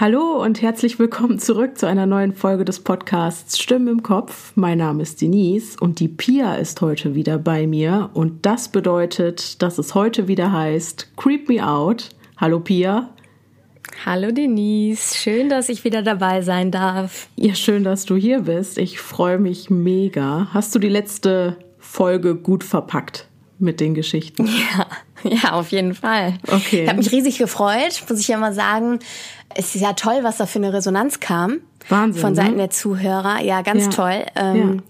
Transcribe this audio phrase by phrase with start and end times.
[0.00, 4.52] Hallo und herzlich willkommen zurück zu einer neuen Folge des Podcasts Stimmen im Kopf.
[4.54, 9.60] Mein Name ist Denise und die Pia ist heute wieder bei mir und das bedeutet,
[9.60, 12.08] dass es heute wieder heißt Creep Me Out.
[12.38, 13.10] Hallo Pia.
[14.06, 17.28] Hallo Denise, schön, dass ich wieder dabei sein darf.
[17.36, 18.78] Ja, schön, dass du hier bist.
[18.78, 20.48] Ich freue mich mega.
[20.54, 24.48] Hast du die letzte Folge gut verpackt mit den Geschichten?
[25.22, 26.38] Ja, ja, auf jeden Fall.
[26.46, 26.84] Okay.
[26.84, 29.00] Ich habe mich riesig gefreut, muss ich ja mal sagen
[29.54, 31.58] es ist ja toll, was da für eine Resonanz kam.
[31.88, 32.20] Wahnsinn.
[32.20, 32.56] Von Seiten ne?
[32.58, 33.40] der Zuhörer.
[33.42, 33.90] Ja, ganz Ja.
[33.90, 34.26] toll.
[34.36, 34.82] Ähm, Ja.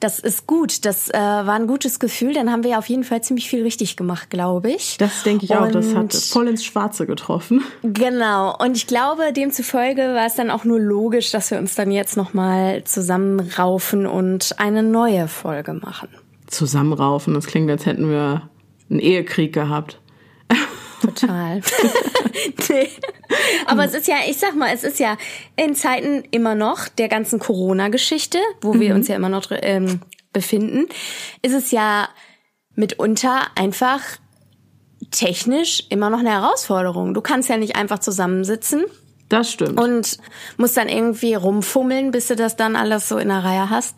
[0.00, 0.84] Das ist gut.
[0.86, 2.32] Das äh, war ein gutes Gefühl.
[2.32, 4.96] Dann haben wir ja auf jeden Fall ziemlich viel richtig gemacht, glaube ich.
[4.96, 5.70] Das denke ich auch.
[5.70, 7.62] Das hat Und- voll ins Schwarze getroffen.
[7.82, 8.56] Genau.
[8.58, 12.16] Und ich glaube, demzufolge war es dann auch nur logisch, dass wir uns dann jetzt
[12.16, 16.08] nochmal zusammenraufen und eine neue Folge machen.
[16.46, 17.34] Zusammenraufen.
[17.34, 18.48] Das klingt, als hätten wir
[18.90, 20.00] einen Ehekrieg gehabt.
[21.00, 21.60] Total.
[22.68, 22.88] nee.
[23.66, 25.16] Aber es ist ja, ich sag mal, es ist ja
[25.56, 30.00] in Zeiten immer noch der ganzen Corona-Geschichte, wo wir uns ja immer noch ähm,
[30.32, 30.86] befinden,
[31.42, 32.08] ist es ja
[32.74, 34.00] mitunter einfach
[35.10, 37.14] technisch immer noch eine Herausforderung.
[37.14, 38.84] Du kannst ja nicht einfach zusammensitzen
[39.28, 39.78] Das stimmt.
[39.80, 40.16] und
[40.56, 43.96] musst dann irgendwie rumfummeln, bis du das dann alles so in der Reihe hast.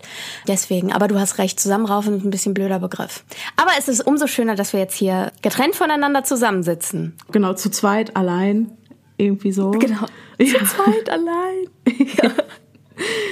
[0.48, 3.24] Deswegen, aber du hast recht, zusammenraufen ist ein bisschen blöder Begriff.
[3.56, 7.14] Aber es ist umso schöner, dass wir jetzt hier getrennt voneinander zusammensitzen.
[7.30, 8.72] genau, zu zweit, allein.
[9.18, 9.70] Irgendwie so.
[9.72, 10.06] Genau.
[10.38, 10.58] Ja.
[10.60, 11.66] Zu zweit allein.
[12.22, 12.30] Ja.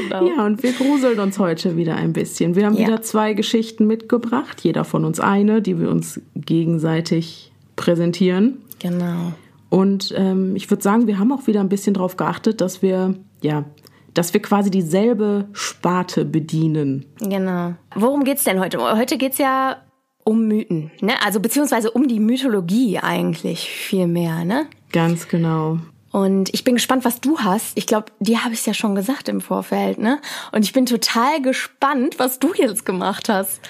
[0.08, 0.26] Genau.
[0.28, 2.54] Ja, und wir gruseln uns heute wieder ein bisschen.
[2.56, 2.86] Wir haben Ja.
[2.86, 8.62] wieder zwei Geschichten mitgebracht, jeder von uns eine, die wir uns gegenseitig präsentieren.
[8.78, 9.32] Genau.
[9.70, 13.14] Und ähm, ich würde sagen, wir haben auch wieder ein bisschen darauf geachtet, dass wir,
[13.42, 13.64] ja,
[14.14, 17.04] dass wir quasi dieselbe Sparte bedienen.
[17.20, 17.74] Genau.
[17.94, 18.78] Worum geht's denn heute?
[18.80, 19.76] Heute geht's ja
[20.24, 21.14] um Mythen, ne?
[21.24, 24.66] Also beziehungsweise um die Mythologie eigentlich viel mehr, ne?
[24.92, 25.78] Ganz genau.
[26.10, 27.76] Und ich bin gespannt, was du hast.
[27.76, 30.20] Ich glaube, dir habe ich ja schon gesagt im Vorfeld, ne?
[30.52, 33.60] Und ich bin total gespannt, was du jetzt gemacht hast.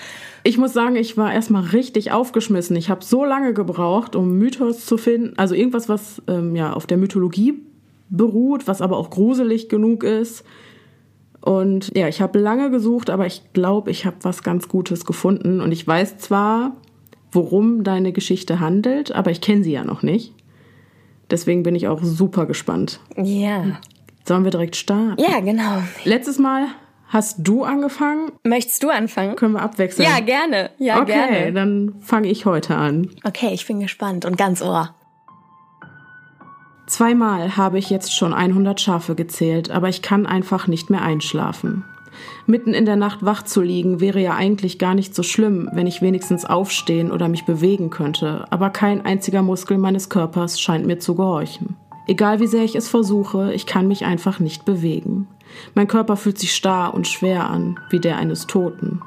[0.48, 2.74] Ich muss sagen, ich war erstmal richtig aufgeschmissen.
[2.74, 5.34] Ich habe so lange gebraucht, um Mythos zu finden.
[5.36, 7.60] Also irgendwas, was ähm, ja auf der Mythologie
[8.08, 10.46] beruht, was aber auch gruselig genug ist.
[11.42, 15.60] Und ja, ich habe lange gesucht, aber ich glaube, ich habe was ganz Gutes gefunden.
[15.60, 16.78] Und ich weiß zwar,
[17.30, 20.32] worum deine Geschichte handelt, aber ich kenne sie ja noch nicht.
[21.30, 23.00] Deswegen bin ich auch super gespannt.
[23.18, 23.78] Ja.
[24.24, 25.20] Sollen wir direkt starten?
[25.20, 25.82] Ja, genau.
[26.04, 26.68] Letztes Mal
[27.08, 28.32] hast du angefangen.
[28.44, 29.36] Möchtest du anfangen?
[29.36, 30.08] Können wir abwechseln?
[30.08, 30.70] Ja, gerne.
[30.78, 31.52] Ja, okay, gerne.
[31.52, 33.10] dann fange ich heute an.
[33.24, 34.94] Okay, ich bin gespannt und ganz ohr.
[36.86, 41.84] Zweimal habe ich jetzt schon 100 Schafe gezählt, aber ich kann einfach nicht mehr einschlafen.
[42.46, 45.86] Mitten in der Nacht wach zu liegen wäre ja eigentlich gar nicht so schlimm, wenn
[45.86, 50.98] ich wenigstens aufstehen oder mich bewegen könnte, aber kein einziger Muskel meines Körpers scheint mir
[50.98, 51.76] zu gehorchen.
[52.08, 55.28] Egal wie sehr ich es versuche, ich kann mich einfach nicht bewegen.
[55.74, 59.02] Mein Körper fühlt sich starr und schwer an, wie der eines Toten.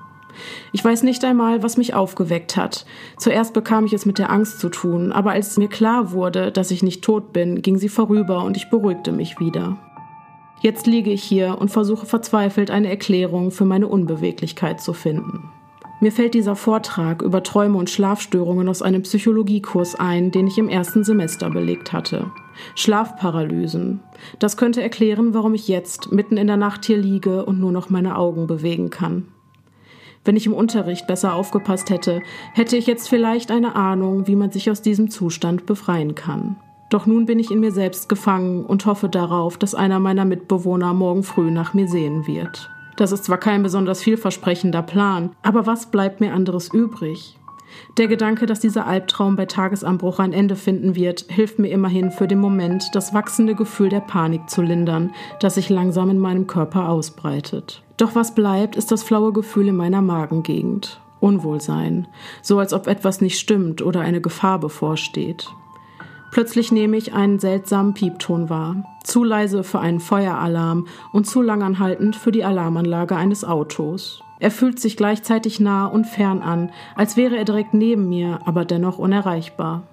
[0.71, 2.85] Ich weiß nicht einmal, was mich aufgeweckt hat.
[3.17, 6.69] Zuerst bekam ich es mit der Angst zu tun, aber als mir klar wurde, dass
[6.69, 9.77] ich nicht tot bin, ging sie vorüber und ich beruhigte mich wieder.
[10.61, 15.49] Jetzt liege ich hier und versuche verzweifelt eine Erklärung für meine Unbeweglichkeit zu finden.
[16.01, 20.67] Mir fällt dieser Vortrag über Träume und Schlafstörungen aus einem Psychologiekurs ein, den ich im
[20.67, 22.31] ersten Semester belegt hatte.
[22.73, 23.99] Schlafparalysen.
[24.39, 27.91] Das könnte erklären, warum ich jetzt mitten in der Nacht hier liege und nur noch
[27.91, 29.27] meine Augen bewegen kann.
[30.25, 32.23] Wenn ich im Unterricht besser aufgepasst hätte,
[32.53, 36.55] hätte ich jetzt vielleicht eine Ahnung, wie man sich aus diesem Zustand befreien kann.
[36.89, 40.95] Doch nun bin ich in mir selbst gefangen und hoffe darauf, dass einer meiner Mitbewohner
[40.95, 42.71] morgen früh nach mir sehen wird.
[43.01, 47.35] Das ist zwar kein besonders vielversprechender Plan, aber was bleibt mir anderes übrig?
[47.97, 52.27] Der Gedanke, dass dieser Albtraum bei Tagesanbruch ein Ende finden wird, hilft mir immerhin für
[52.27, 56.89] den Moment, das wachsende Gefühl der Panik zu lindern, das sich langsam in meinem Körper
[56.89, 57.81] ausbreitet.
[57.97, 61.01] Doch was bleibt, ist das flaue Gefühl in meiner Magengegend.
[61.19, 62.07] Unwohlsein,
[62.43, 65.49] so als ob etwas nicht stimmt oder eine Gefahr bevorsteht.
[66.31, 68.83] Plötzlich nehme ich einen seltsamen Piepton wahr.
[69.03, 74.23] Zu leise für einen Feueralarm und zu langanhaltend für die Alarmanlage eines Autos.
[74.39, 78.65] Er fühlt sich gleichzeitig nah und fern an, als wäre er direkt neben mir, aber
[78.65, 79.83] dennoch unerreichbar.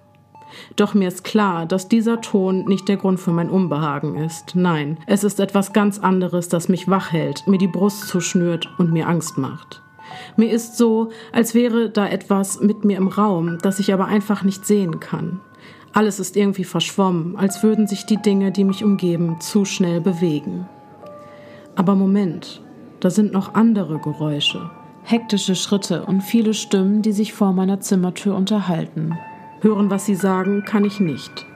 [0.77, 4.55] Doch mir ist klar, dass dieser Ton nicht der Grund für mein Unbehagen ist.
[4.55, 8.93] Nein, es ist etwas ganz anderes, das mich wach hält, mir die Brust zuschnürt und
[8.93, 9.83] mir Angst macht.
[10.37, 14.43] Mir ist so, als wäre da etwas mit mir im Raum, das ich aber einfach
[14.43, 15.41] nicht sehen kann.
[15.93, 20.69] Alles ist irgendwie verschwommen, als würden sich die Dinge, die mich umgeben, zu schnell bewegen.
[21.75, 22.63] Aber Moment,
[23.01, 24.71] da sind noch andere Geräusche.
[25.05, 29.17] Hektische Schritte und viele Stimmen, die sich vor meiner Zimmertür unterhalten.
[29.61, 31.47] Hören, was sie sagen, kann ich nicht.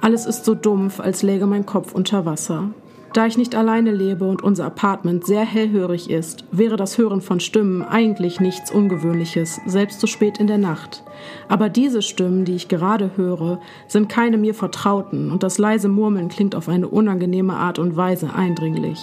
[0.00, 2.70] Alles ist so dumpf, als läge mein Kopf unter Wasser.
[3.14, 7.40] Da ich nicht alleine lebe und unser Apartment sehr hellhörig ist, wäre das Hören von
[7.40, 11.02] Stimmen eigentlich nichts Ungewöhnliches, selbst so spät in der Nacht.
[11.48, 16.28] Aber diese Stimmen, die ich gerade höre, sind keine mir vertrauten und das leise Murmeln
[16.28, 19.02] klingt auf eine unangenehme Art und Weise eindringlich.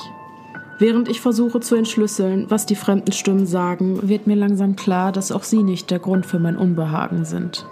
[0.78, 5.32] Während ich versuche zu entschlüsseln, was die fremden Stimmen sagen, wird mir langsam klar, dass
[5.32, 7.66] auch sie nicht der Grund für mein Unbehagen sind.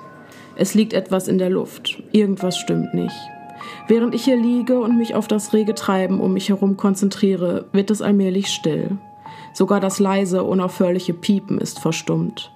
[0.56, 3.16] Es liegt etwas in der Luft, irgendwas stimmt nicht.
[3.88, 7.92] Während ich hier liege und mich auf das rege Treiben um mich herum konzentriere, wird
[7.92, 8.98] es allmählich still.
[9.54, 12.52] Sogar das leise, unaufhörliche Piepen ist verstummt.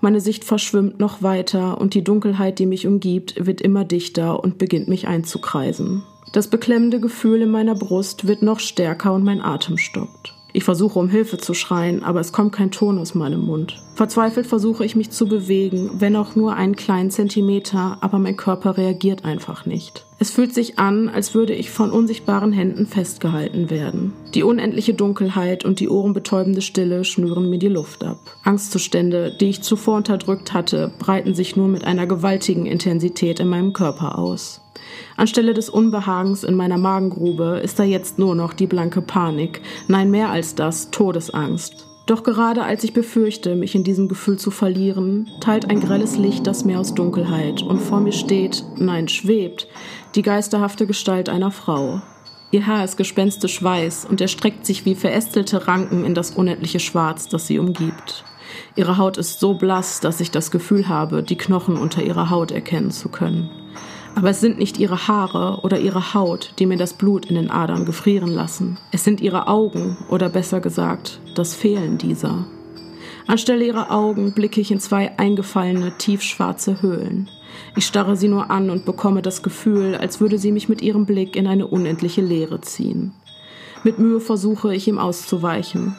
[0.00, 4.58] Meine Sicht verschwimmt noch weiter und die Dunkelheit, die mich umgibt, wird immer dichter und
[4.58, 6.02] beginnt mich einzukreisen.
[6.32, 10.34] Das beklemmende Gefühl in meiner Brust wird noch stärker und mein Atem stockt.
[10.52, 13.82] Ich versuche um Hilfe zu schreien, aber es kommt kein Ton aus meinem Mund.
[13.94, 18.78] Verzweifelt versuche ich mich zu bewegen, wenn auch nur einen kleinen Zentimeter, aber mein Körper
[18.78, 20.05] reagiert einfach nicht.
[20.18, 24.14] Es fühlt sich an, als würde ich von unsichtbaren Händen festgehalten werden.
[24.34, 28.18] Die unendliche Dunkelheit und die ohrenbetäubende Stille schnüren mir die Luft ab.
[28.42, 33.74] Angstzustände, die ich zuvor unterdrückt hatte, breiten sich nun mit einer gewaltigen Intensität in meinem
[33.74, 34.62] Körper aus.
[35.16, 40.10] Anstelle des Unbehagens in meiner Magengrube ist da jetzt nur noch die blanke Panik, nein
[40.10, 41.86] mehr als das, Todesangst.
[42.06, 46.46] Doch gerade als ich befürchte, mich in diesem Gefühl zu verlieren, teilt ein grelles Licht
[46.46, 49.66] das Meer aus Dunkelheit und vor mir steht, nein, schwebt,
[50.16, 52.00] die geisterhafte Gestalt einer Frau.
[52.50, 57.28] Ihr Haar ist gespenstisch weiß und erstreckt sich wie verästelte Ranken in das unendliche Schwarz,
[57.28, 58.24] das sie umgibt.
[58.76, 62.50] Ihre Haut ist so blass, dass ich das Gefühl habe, die Knochen unter ihrer Haut
[62.50, 63.50] erkennen zu können.
[64.14, 67.50] Aber es sind nicht ihre Haare oder ihre Haut, die mir das Blut in den
[67.50, 68.78] Adern gefrieren lassen.
[68.92, 72.46] Es sind ihre Augen oder besser gesagt, das Fehlen dieser.
[73.26, 77.28] Anstelle ihrer Augen blicke ich in zwei eingefallene, tiefschwarze Höhlen.
[77.76, 81.06] Ich starre sie nur an und bekomme das Gefühl, als würde sie mich mit ihrem
[81.06, 83.12] Blick in eine unendliche Leere ziehen.
[83.84, 85.94] Mit Mühe versuche ich ihm auszuweichen.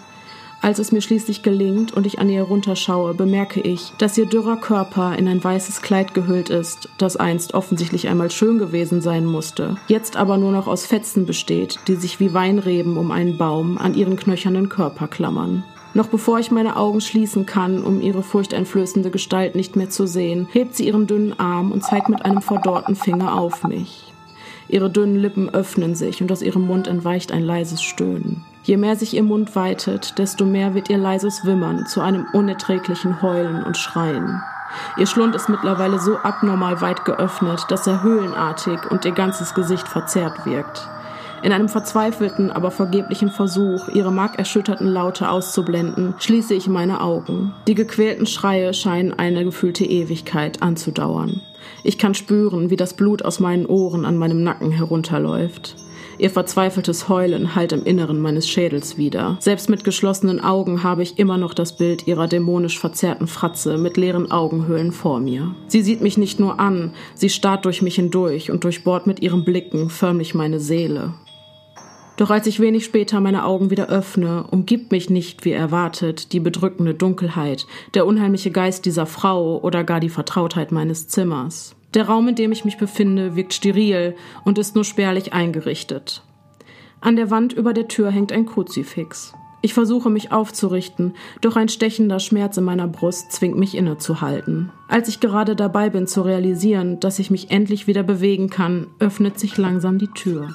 [0.62, 4.57] Als es mir schließlich gelingt und ich an ihr runterschaue, bemerke ich, dass ihr dürrer
[4.57, 9.77] Körper in ein weißes Kleid gehüllt ist, das einst offensichtlich einmal schön gewesen sein musste,
[9.88, 13.94] jetzt aber nur noch aus Fetzen besteht, die sich wie Weinreben um einen Baum an
[13.94, 15.63] ihren knöchernen Körper klammern.
[15.98, 20.48] Noch bevor ich meine Augen schließen kann, um ihre furchteinflößende Gestalt nicht mehr zu sehen,
[20.52, 24.14] hebt sie ihren dünnen Arm und zeigt mit einem verdorrten Finger auf mich.
[24.68, 28.46] Ihre dünnen Lippen öffnen sich und aus ihrem Mund entweicht ein leises Stöhnen.
[28.62, 33.24] Je mehr sich ihr Mund weitet, desto mehr wird ihr leises Wimmern zu einem unerträglichen
[33.24, 34.44] Heulen und Schreien.
[34.98, 39.88] Ihr Schlund ist mittlerweile so abnormal weit geöffnet, dass er höhlenartig und ihr ganzes Gesicht
[39.88, 40.88] verzerrt wirkt.
[41.44, 47.54] In einem verzweifelten, aber vergeblichen Versuch, ihre markerschütterten Laute auszublenden, schließe ich meine Augen.
[47.68, 51.42] Die gequälten Schreie scheinen eine gefühlte Ewigkeit anzudauern.
[51.84, 55.75] Ich kann spüren, wie das Blut aus meinen Ohren an meinem Nacken herunterläuft.
[56.19, 59.38] Ihr verzweifeltes Heulen hallt im Inneren meines Schädels wieder.
[59.39, 63.98] Selbst mit geschlossenen Augen habe ich immer noch das Bild ihrer dämonisch verzerrten Fratze mit
[63.98, 65.54] leeren Augenhöhlen vor mir.
[65.68, 69.45] Sie sieht mich nicht nur an, sie starrt durch mich hindurch und durchbohrt mit ihren
[69.45, 71.13] Blicken förmlich meine Seele.
[72.18, 76.40] Doch als ich wenig später meine Augen wieder öffne, umgibt mich nicht, wie erwartet, die
[76.40, 81.75] bedrückende Dunkelheit, der unheimliche Geist dieser Frau oder gar die Vertrautheit meines Zimmers.
[81.94, 86.24] Der Raum, in dem ich mich befinde, wirkt steril und ist nur spärlich eingerichtet.
[87.01, 89.34] An der Wand über der Tür hängt ein Kruzifix.
[89.62, 94.72] Ich versuche mich aufzurichten, doch ein stechender Schmerz in meiner Brust zwingt mich innezuhalten.
[94.88, 99.39] Als ich gerade dabei bin zu realisieren, dass ich mich endlich wieder bewegen kann, öffnet
[99.39, 100.50] sich langsam die Tür.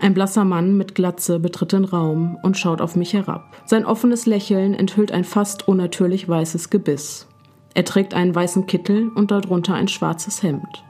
[0.00, 3.54] Ein blasser Mann mit Glatze betritt den Raum und schaut auf mich herab.
[3.66, 7.26] Sein offenes Lächeln enthüllt ein fast unnatürlich weißes Gebiss.
[7.74, 10.84] Er trägt einen weißen Kittel und darunter ein schwarzes Hemd.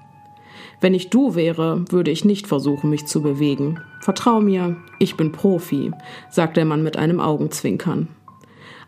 [0.81, 3.81] Wenn ich du wäre, würde ich nicht versuchen, mich zu bewegen.
[4.00, 5.90] Vertrau mir, ich bin Profi,
[6.31, 8.09] sagt der Mann mit einem Augenzwinkern.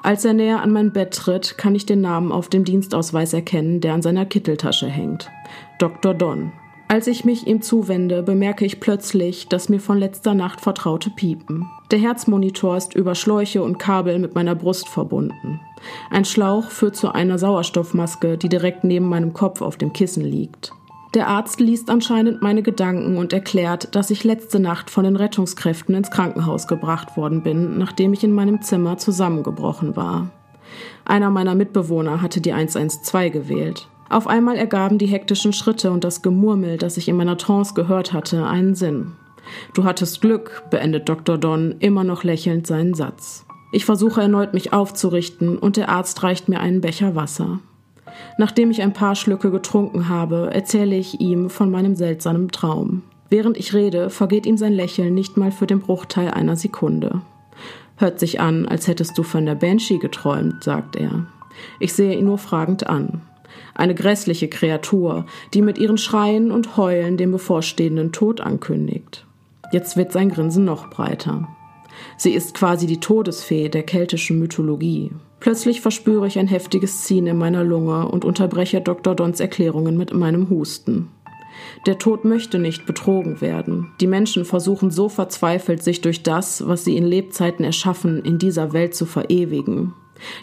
[0.02, 3.80] Als er näher an mein Bett tritt, kann ich den Namen auf dem Dienstausweis erkennen,
[3.80, 5.30] der an seiner Kitteltasche hängt.
[5.78, 6.14] Dr.
[6.14, 6.52] Don.
[6.92, 11.64] Als ich mich ihm zuwende, bemerke ich plötzlich das mir von letzter Nacht vertraute Piepen.
[11.90, 15.58] Der Herzmonitor ist über Schläuche und Kabel mit meiner Brust verbunden.
[16.10, 20.74] Ein Schlauch führt zu einer Sauerstoffmaske, die direkt neben meinem Kopf auf dem Kissen liegt.
[21.14, 25.94] Der Arzt liest anscheinend meine Gedanken und erklärt, dass ich letzte Nacht von den Rettungskräften
[25.94, 30.28] ins Krankenhaus gebracht worden bin, nachdem ich in meinem Zimmer zusammengebrochen war.
[31.06, 33.88] Einer meiner Mitbewohner hatte die 112 gewählt.
[34.12, 38.12] Auf einmal ergaben die hektischen Schritte und das Gemurmel, das ich in meiner Trance gehört
[38.12, 39.12] hatte, einen Sinn.
[39.72, 41.38] Du hattest Glück, beendet Dr.
[41.38, 43.46] Don immer noch lächelnd seinen Satz.
[43.72, 47.60] Ich versuche erneut mich aufzurichten und der Arzt reicht mir einen Becher Wasser.
[48.36, 53.04] Nachdem ich ein paar Schlücke getrunken habe, erzähle ich ihm von meinem seltsamen Traum.
[53.30, 57.22] Während ich rede, vergeht ihm sein Lächeln nicht mal für den Bruchteil einer Sekunde.
[57.96, 61.24] Hört sich an, als hättest du von der Banshee geträumt, sagt er.
[61.80, 63.22] Ich sehe ihn nur fragend an.
[63.74, 69.26] Eine grässliche Kreatur, die mit ihren Schreien und Heulen den bevorstehenden Tod ankündigt.
[69.72, 71.48] Jetzt wird sein Grinsen noch breiter.
[72.16, 75.12] Sie ist quasi die Todesfee der keltischen Mythologie.
[75.40, 79.14] Plötzlich verspüre ich ein heftiges Ziehen in meiner Lunge und unterbreche Dr.
[79.14, 81.08] Dons Erklärungen mit meinem Husten.
[81.86, 83.90] Der Tod möchte nicht betrogen werden.
[84.00, 88.72] Die Menschen versuchen so verzweifelt, sich durch das, was sie in Lebzeiten erschaffen, in dieser
[88.72, 89.94] Welt zu verewigen.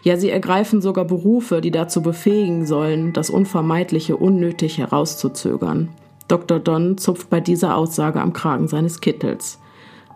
[0.03, 5.89] Ja, sie ergreifen sogar Berufe, die dazu befähigen sollen, das Unvermeidliche unnötig herauszuzögern.
[6.27, 6.59] Dr.
[6.59, 9.59] Don zupft bei dieser Aussage am Kragen seines Kittels.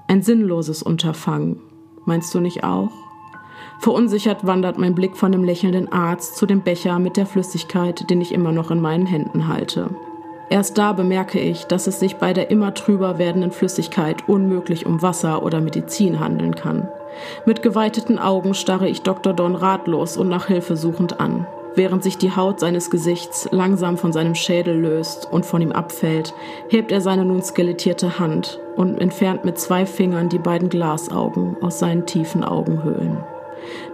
[0.07, 1.59] Ein sinnloses Unterfangen.
[2.05, 2.91] Meinst du nicht auch?
[3.79, 8.21] Verunsichert wandert mein Blick von dem lächelnden Arzt zu dem Becher mit der Flüssigkeit, den
[8.21, 9.89] ich immer noch in meinen Händen halte.
[10.49, 15.01] Erst da bemerke ich, dass es sich bei der immer trüber werdenden Flüssigkeit unmöglich um
[15.01, 16.87] Wasser oder Medizin handeln kann.
[17.45, 19.33] Mit geweiteten Augen starre ich Dr.
[19.33, 21.47] Don ratlos und nach Hilfe suchend an.
[21.75, 26.33] Während sich die Haut seines Gesichts langsam von seinem Schädel löst und von ihm abfällt,
[26.69, 31.79] hebt er seine nun skelettierte Hand und entfernt mit zwei Fingern die beiden Glasaugen aus
[31.79, 33.23] seinen tiefen Augenhöhlen.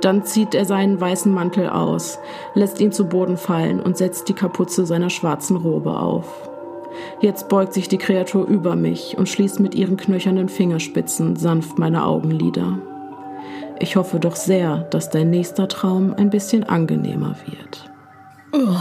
[0.01, 2.19] Dann zieht er seinen weißen Mantel aus,
[2.53, 6.49] lässt ihn zu Boden fallen und setzt die Kapuze seiner schwarzen Robe auf.
[7.21, 12.05] Jetzt beugt sich die Kreatur über mich und schließt mit ihren knöchernen Fingerspitzen sanft meine
[12.05, 12.79] Augenlider.
[13.79, 17.89] Ich hoffe doch sehr, dass dein nächster Traum ein bisschen angenehmer wird.
[18.51, 18.75] Oh.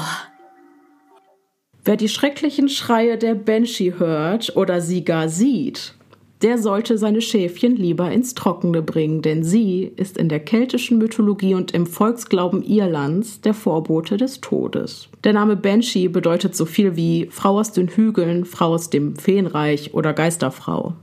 [1.85, 5.95] Wer die schrecklichen Schreie der Banshee hört oder sie gar sieht,
[6.43, 11.55] der sollte seine Schäfchen lieber ins Trockene bringen, denn sie ist in der keltischen Mythologie
[11.55, 15.09] und im Volksglauben Irlands der Vorbote des Todes.
[15.25, 19.95] Der Name Banshee bedeutet so viel wie Frau aus den Hügeln, Frau aus dem Feenreich
[19.95, 20.95] oder Geisterfrau.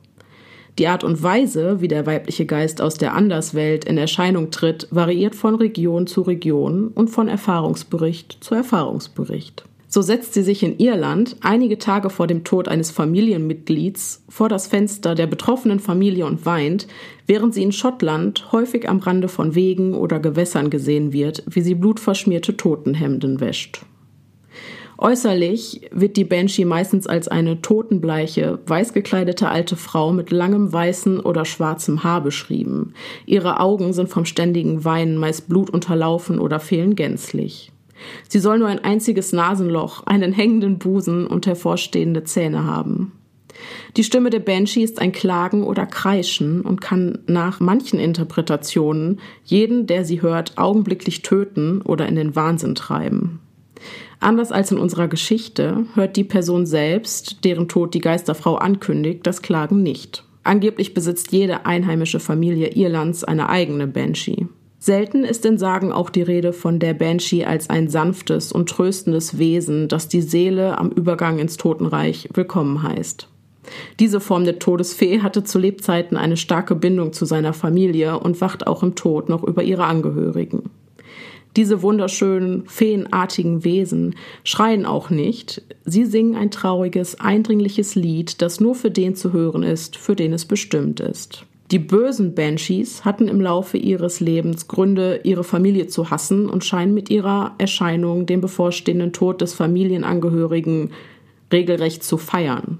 [0.78, 5.36] Die Art und Weise, wie der weibliche Geist aus der Anderswelt in Erscheinung tritt, variiert
[5.36, 9.66] von Region zu Region und von Erfahrungsbericht zu Erfahrungsbericht.
[9.96, 14.68] So setzt sie sich in Irland einige Tage vor dem Tod eines Familienmitglieds vor das
[14.68, 16.86] Fenster der betroffenen Familie und weint,
[17.28, 21.76] während sie in Schottland häufig am Rande von Wegen oder Gewässern gesehen wird, wie sie
[21.76, 23.86] blutverschmierte Totenhemden wäscht.
[24.98, 31.22] Äußerlich wird die Banshee meistens als eine totenbleiche, weiß gekleidete alte Frau mit langem weißen
[31.22, 32.94] oder schwarzem Haar beschrieben.
[33.26, 37.72] Ihre Augen sind vom ständigen Weinen meist blutunterlaufen oder fehlen gänzlich.
[38.28, 43.14] Sie soll nur ein einziges Nasenloch, einen hängenden Busen und hervorstehende Zähne haben.
[43.96, 49.88] Die Stimme der Banshee ist ein Klagen oder Kreischen und kann nach manchen Interpretationen jeden,
[49.88, 53.40] der sie hört, augenblicklich töten oder in den Wahnsinn treiben.
[54.20, 59.42] Anders als in unserer Geschichte hört die Person selbst, deren Tod die Geisterfrau ankündigt, das
[59.42, 60.24] Klagen nicht.
[60.44, 64.48] Angeblich besitzt jede einheimische Familie Irlands eine eigene Banshee.
[64.86, 69.40] Selten ist in Sagen auch die Rede von der Banshee als ein sanftes und tröstendes
[69.40, 73.28] Wesen, das die Seele am Übergang ins Totenreich willkommen heißt.
[74.00, 78.68] Diese Form der Todesfee hatte zu Lebzeiten eine starke Bindung zu seiner Familie und wacht
[78.68, 80.70] auch im Tod noch über ihre Angehörigen.
[81.56, 84.14] Diese wunderschönen, feenartigen Wesen
[84.44, 89.64] schreien auch nicht, sie singen ein trauriges, eindringliches Lied, das nur für den zu hören
[89.64, 91.44] ist, für den es bestimmt ist.
[91.72, 96.94] Die bösen Banshees hatten im Laufe ihres Lebens Gründe, ihre Familie zu hassen und scheinen
[96.94, 100.92] mit ihrer Erscheinung den bevorstehenden Tod des Familienangehörigen
[101.52, 102.80] regelrecht zu feiern.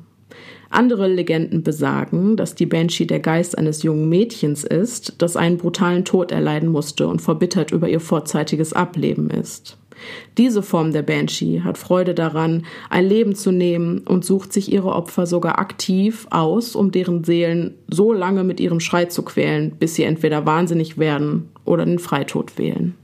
[0.70, 6.06] Andere Legenden besagen, dass die Banshee der Geist eines jungen Mädchens ist, das einen brutalen
[6.06, 9.78] Tod erleiden musste und verbittert über ihr vorzeitiges Ableben ist.
[10.38, 14.94] Diese Form der Banshee hat Freude daran, ein Leben zu nehmen und sucht sich ihre
[14.94, 19.96] Opfer sogar aktiv aus, um deren Seelen so lange mit ihrem Schrei zu quälen, bis
[19.96, 22.96] sie entweder wahnsinnig werden oder den Freitod wählen.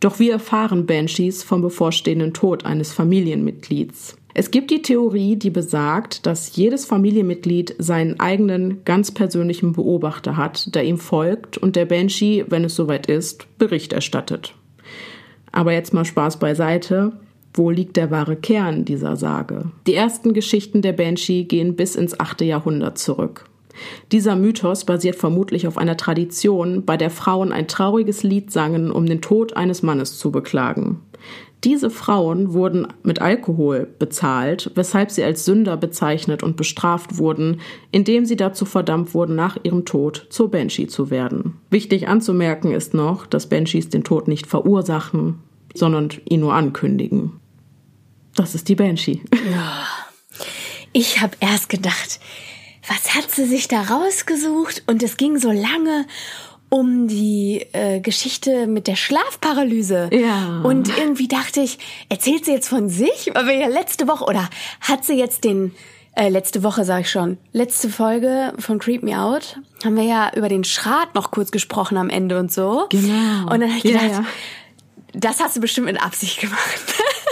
[0.00, 4.16] Doch wie erfahren Banshees vom bevorstehenden Tod eines Familienmitglieds?
[4.36, 10.74] Es gibt die Theorie, die besagt, dass jedes Familienmitglied seinen eigenen ganz persönlichen Beobachter hat,
[10.74, 14.54] der ihm folgt und der Banshee, wenn es soweit ist, Bericht erstattet.
[15.54, 17.12] Aber jetzt mal Spaß beiseite.
[17.54, 19.70] Wo liegt der wahre Kern dieser Sage?
[19.86, 22.40] Die ersten Geschichten der Banshee gehen bis ins 8.
[22.40, 23.44] Jahrhundert zurück.
[24.10, 29.06] Dieser Mythos basiert vermutlich auf einer Tradition, bei der Frauen ein trauriges Lied sangen, um
[29.06, 31.00] den Tod eines Mannes zu beklagen.
[31.64, 38.26] Diese Frauen wurden mit Alkohol bezahlt, weshalb sie als Sünder bezeichnet und bestraft wurden, indem
[38.26, 41.58] sie dazu verdammt wurden, nach ihrem Tod zur Banshee zu werden.
[41.70, 45.40] Wichtig anzumerken ist noch, dass Banshees den Tod nicht verursachen.
[45.76, 47.40] sondern ihn nur ankündigen.
[48.36, 49.20] Das ist die Banshee.
[50.96, 52.20] Ich habe erst gedacht,
[52.86, 54.84] was hat sie sich da rausgesucht?
[54.86, 56.06] Und es ging so lange
[56.74, 60.10] um die äh, Geschichte mit der Schlafparalyse.
[60.12, 60.60] Ja.
[60.64, 61.78] Und irgendwie dachte ich,
[62.08, 63.30] erzählt sie jetzt von sich?
[63.32, 64.50] Weil wir ja letzte Woche, oder
[64.80, 65.72] hat sie jetzt den,
[66.16, 70.32] äh, letzte Woche sag ich schon, letzte Folge von Creep Me Out, haben wir ja
[70.34, 72.86] über den Schrat noch kurz gesprochen am Ende und so.
[72.88, 73.52] Genau.
[73.52, 74.24] Und dann habe ich Ja, gedacht, ja.
[75.12, 76.58] das hast du bestimmt mit Absicht gemacht.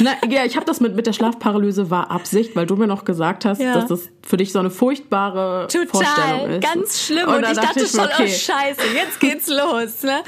[0.00, 3.04] Na, ja, ich habe das mit, mit der Schlafparalyse war Absicht, weil du mir noch
[3.04, 3.74] gesagt hast, Ja.
[3.74, 6.62] dass das für dich so eine furchtbare Vorstellung Total, ist.
[6.62, 7.28] ganz schlimm.
[7.28, 8.14] Und Und, ich dachte mir, schon, okay.
[8.22, 10.02] oh Scheiße, jetzt geht's los.
[10.04, 10.22] Ne?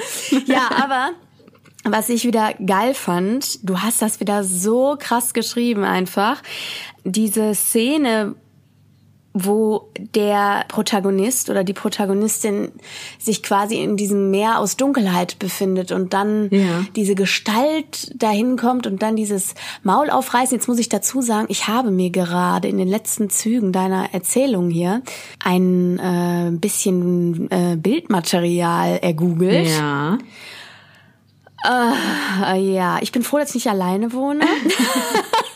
[0.46, 1.10] Ja, aber
[1.84, 6.42] was ich wieder geil fand, du hast das wieder so krass geschrieben einfach.
[7.04, 8.34] Diese Szene,
[9.32, 12.72] wo der Protagonist oder die Protagonistin
[13.18, 16.84] sich quasi in diesem Meer aus Dunkelheit befindet und dann Ja.
[16.96, 20.56] diese Gestalt dahin kommt und dann dieses Maul aufreißen.
[20.56, 24.68] Jetzt muss ich dazu sagen, ich habe mir gerade in den letzten Zügen deiner Erzählung
[24.68, 25.02] hier
[25.44, 29.68] ein äh, bisschen äh, Bildmaterial ergoogelt.
[29.68, 30.18] Ja.
[31.62, 34.44] Äh, ja, ich bin froh, dass ich nicht alleine wohne.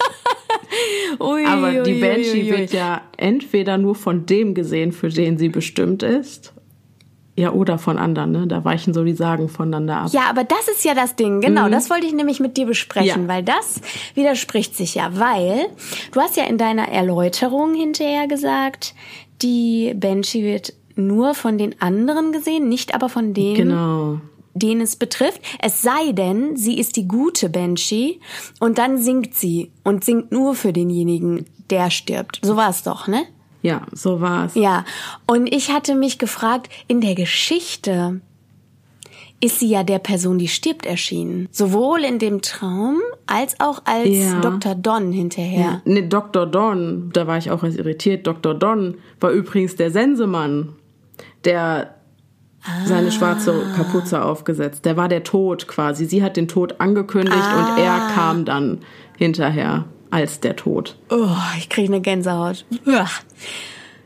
[1.21, 5.38] Ui, Aber die ui, Banshee ui, wird ja entweder nur von dem gesehen, für den
[5.38, 6.52] sie bestimmt ist.
[7.37, 8.47] Ja, oder von anderen, ne?
[8.47, 10.11] Da weichen so die Sagen voneinander ab.
[10.12, 11.69] Ja, aber das ist ja das Ding, genau.
[11.69, 13.28] Das wollte ich nämlich mit dir besprechen, Ja.
[13.28, 13.81] weil das
[14.14, 15.66] widerspricht sich ja, weil
[16.12, 18.95] du hast ja in deiner Erläuterung hinterher gesagt,
[19.43, 24.21] die Banshee wird nur von den anderen gesehen, nicht aber von denen, Genau.
[24.54, 25.40] Den es betrifft.
[25.61, 28.20] Es sei denn, sie ist die gute Banshee
[28.61, 32.40] und dann singt sie und singt nur für denjenigen, der stirbt.
[32.42, 33.25] So war es doch, ne?
[33.62, 34.54] Ja, so war's.
[34.54, 34.84] Ja,
[35.26, 38.20] und ich hatte mich gefragt, in der Geschichte
[39.40, 41.49] ist sie ja der Person, die stirbt, erschienen.
[41.50, 44.40] Sowohl in dem Traum als auch als Ja.
[44.40, 44.74] Dr.
[44.74, 45.83] Don hinterher.
[45.85, 46.46] Ne, Dr.
[46.46, 48.26] Don, da war ich auch erst irritiert.
[48.26, 48.55] Dr.
[48.55, 50.74] Don war übrigens der Sensemann,
[51.44, 51.94] der
[52.87, 54.85] seine schwarze Kapuze aufgesetzt.
[54.85, 56.07] Der war der Tod quasi.
[56.07, 58.79] Sie hat den Tod angekündigt und er kam dann
[59.16, 60.96] hinterher als der Tod.
[61.11, 62.64] Oh, ich kriege eine Gänsehaut.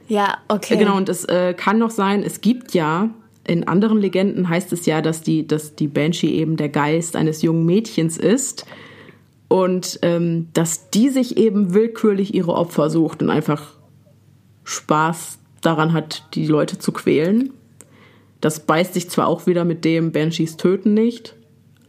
[0.08, 0.76] Ja, okay.
[0.76, 3.10] Genau, und es äh, kann noch sein, es gibt ja,
[3.46, 7.42] in anderen Legenden heißt es ja, dass die, dass die Banshee eben der Geist eines
[7.42, 8.66] jungen Mädchens ist
[9.48, 13.74] und ähm, dass die sich eben willkürlich ihre Opfer sucht und einfach
[14.64, 17.52] Spaß daran hat, die Leute zu quälen.
[18.40, 21.34] Das beißt sich zwar auch wieder mit dem Banshees töten nicht,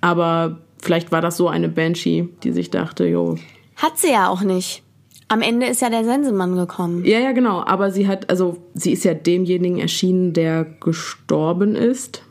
[0.01, 3.37] aber vielleicht war das so eine Banshee, die sich dachte, jo,
[3.75, 4.83] Hat sie ja auch nicht.
[5.27, 7.05] Am Ende ist ja der Sensemann gekommen.
[7.05, 7.63] Ja, ja, genau.
[7.63, 12.23] Aber sie hat, also sie ist ja demjenigen erschienen, der gestorben ist.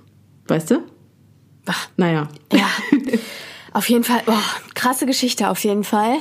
[0.48, 0.82] Weißt du?
[1.66, 2.28] Ach, Naja.
[2.52, 2.66] Ja,
[3.72, 4.32] auf jeden Fall, oh,
[4.74, 6.16] krasse Geschichte auf jeden Fall.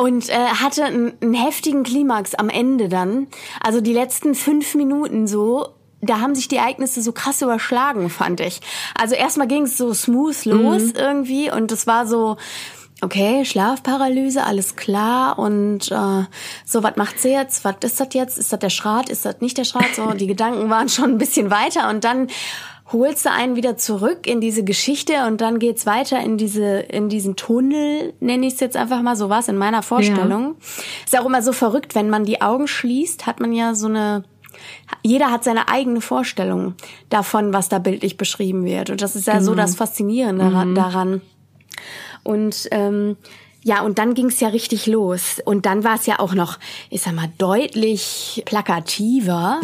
[0.00, 3.28] Und äh, hatte einen, einen heftigen Klimax am Ende dann.
[3.60, 5.68] Also die letzten fünf Minuten so,
[6.02, 8.60] da haben sich die Ereignisse so krass überschlagen, fand ich.
[9.00, 12.36] Also erstmal ging es so smooth los irgendwie und es war so,
[13.00, 16.24] okay, Schlafparalyse, alles klar und äh,
[16.66, 17.64] so, was macht sie jetzt?
[17.64, 18.36] Was ist das jetzt?
[18.36, 19.08] Ist das der Schrat?
[19.08, 19.94] Ist das nicht der Schrat?
[19.94, 22.26] So, die Gedanken waren schon ein bisschen weiter und dann
[22.92, 27.08] holst du einen wieder zurück in diese Geschichte und dann geht's weiter in diese in
[27.08, 30.56] diesen Tunnel, nenne ich es jetzt einfach mal, so was in meiner Vorstellung.
[31.04, 34.24] Ist auch immer so verrückt, wenn man die Augen schließt, hat man ja so eine
[35.02, 36.74] jeder hat seine eigene Vorstellung
[37.08, 38.90] davon, was da bildlich beschrieben wird.
[38.90, 41.20] Und das ist ja so das Faszinierende dara- daran.
[42.22, 43.16] Und ähm,
[43.64, 45.40] ja, und dann ging's ja richtig los.
[45.44, 46.58] Und dann war es ja auch noch,
[46.90, 49.60] ich sag mal, deutlich plakativer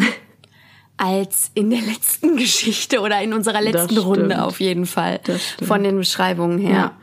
[0.97, 3.97] als in der letzten Geschichte oder in unserer letzten.
[3.97, 5.19] Runde auf jeden Fall.
[5.65, 6.71] Von den Beschreibungen her.
[6.71, 6.97] Ja.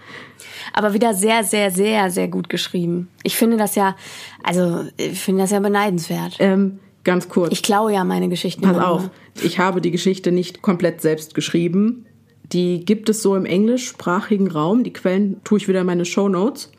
[0.75, 3.09] Aber wieder sehr, sehr, sehr, sehr gut geschrieben.
[3.23, 3.97] Ich finde das ja,
[4.43, 6.37] also ich finde das ja beneidenswert.
[6.39, 7.53] Ähm, ganz kurz.
[7.53, 8.61] Ich klaue ja meine Geschichten.
[8.61, 9.11] Pass immer auf.
[9.43, 12.05] Ich habe die Geschichte nicht komplett selbst geschrieben.
[12.53, 14.85] Die gibt es so im englischsprachigen Raum.
[14.85, 16.71] Die Quellen tue ich wieder in meine Shownotes.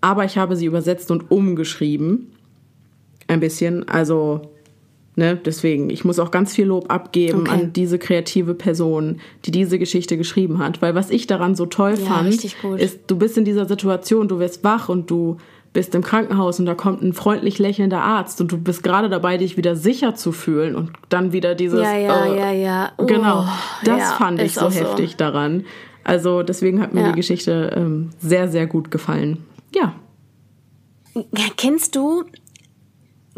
[0.00, 2.32] Aber ich habe sie übersetzt und umgeschrieben.
[3.26, 3.88] Ein bisschen.
[3.88, 4.42] Also,
[5.16, 5.90] ne, deswegen.
[5.90, 7.50] Ich muss auch ganz viel Lob abgeben Okay.
[7.50, 10.80] an diese kreative Person, die diese Geschichte geschrieben hat.
[10.82, 12.44] Weil was ich daran so toll Ja, fand,
[12.78, 15.36] ist, du bist in dieser Situation, du wirst wach und du
[15.72, 19.36] bist im Krankenhaus und da kommt ein freundlich lächelnder Arzt und du bist gerade dabei,
[19.36, 21.82] dich wieder sicher zu fühlen und dann wieder dieses.
[21.82, 22.92] Ja, ja, äh, ja, ja.
[22.96, 23.46] Oh, genau,
[23.84, 24.80] das ja, fand ich so auch so.
[24.80, 25.64] heftig daran.
[26.04, 27.08] Also deswegen hat mir Ja.
[27.10, 29.44] die Geschichte ähm, sehr, sehr gut gefallen.
[29.74, 29.92] Ja.
[31.14, 32.24] Ja, Kennst du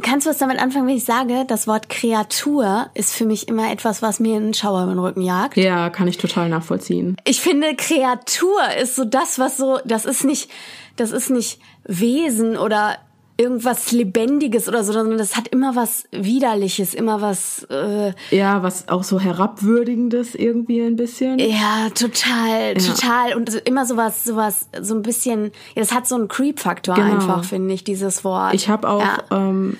[0.03, 3.71] Kannst du was damit anfangen, wenn ich sage, das Wort Kreatur ist für mich immer
[3.71, 5.57] etwas, was mir einen Schauer über den Rücken jagt?
[5.59, 7.16] Ja, kann ich total nachvollziehen.
[7.25, 10.51] Ich finde, Kreatur ist so das, was so, das ist nicht,
[10.97, 12.97] das ist nicht Wesen oder
[13.40, 17.66] irgendwas Lebendiges oder so, sondern das hat immer was Widerliches, immer was.
[17.71, 21.38] Äh, ja, was auch so herabwürdigendes irgendwie ein bisschen.
[21.38, 22.95] Ja, total, ja.
[22.95, 25.45] total und immer sowas, sowas, so ein bisschen.
[25.75, 27.14] Ja, das hat so einen Creep-Faktor genau.
[27.14, 28.53] einfach, finde ich, dieses Wort.
[28.53, 29.19] Ich habe auch ja.
[29.31, 29.79] ähm,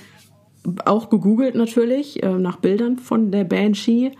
[0.87, 4.13] auch gegoogelt natürlich äh, nach Bildern von der Banshee.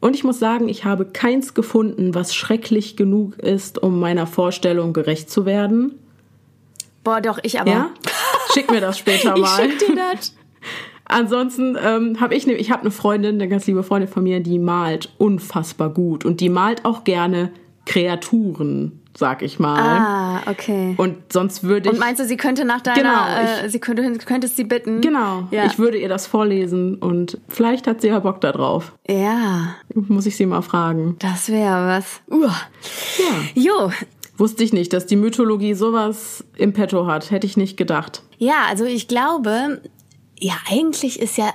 [0.00, 4.92] Und ich muss sagen, ich habe keins gefunden, was schrecklich genug ist, um meiner Vorstellung
[4.92, 5.99] gerecht zu werden.
[7.04, 7.70] Boah, doch, ich aber.
[7.70, 7.90] Ja?
[8.54, 9.40] Schick mir das später mal.
[9.40, 10.34] ich schick dir das.
[11.04, 14.40] Ansonsten ähm, habe ich ne, ich habe eine Freundin, eine ganz liebe Freundin von mir,
[14.40, 17.50] die malt unfassbar gut und die malt auch gerne
[17.84, 19.80] Kreaturen, sag ich mal.
[19.80, 20.94] Ah, okay.
[20.96, 21.94] Und sonst würde ich.
[21.94, 25.00] Und meinst du, sie könnte nach deiner, genau, ich, äh, sie könnte, könntest sie bitten?
[25.00, 25.48] Genau.
[25.50, 25.66] Ja.
[25.66, 28.92] Ich würde ihr das vorlesen und vielleicht hat sie ja Bock da drauf.
[29.08, 29.74] Ja.
[29.94, 31.16] Muss ich sie mal fragen.
[31.18, 32.20] Das wäre was.
[32.30, 32.46] Uh.
[32.46, 33.62] Ja.
[33.62, 33.90] Jo,
[34.40, 37.30] Wusste ich nicht, dass die Mythologie sowas im Petto hat.
[37.30, 38.22] Hätte ich nicht gedacht.
[38.38, 39.82] Ja, also ich glaube,
[40.38, 41.52] ja, eigentlich ist ja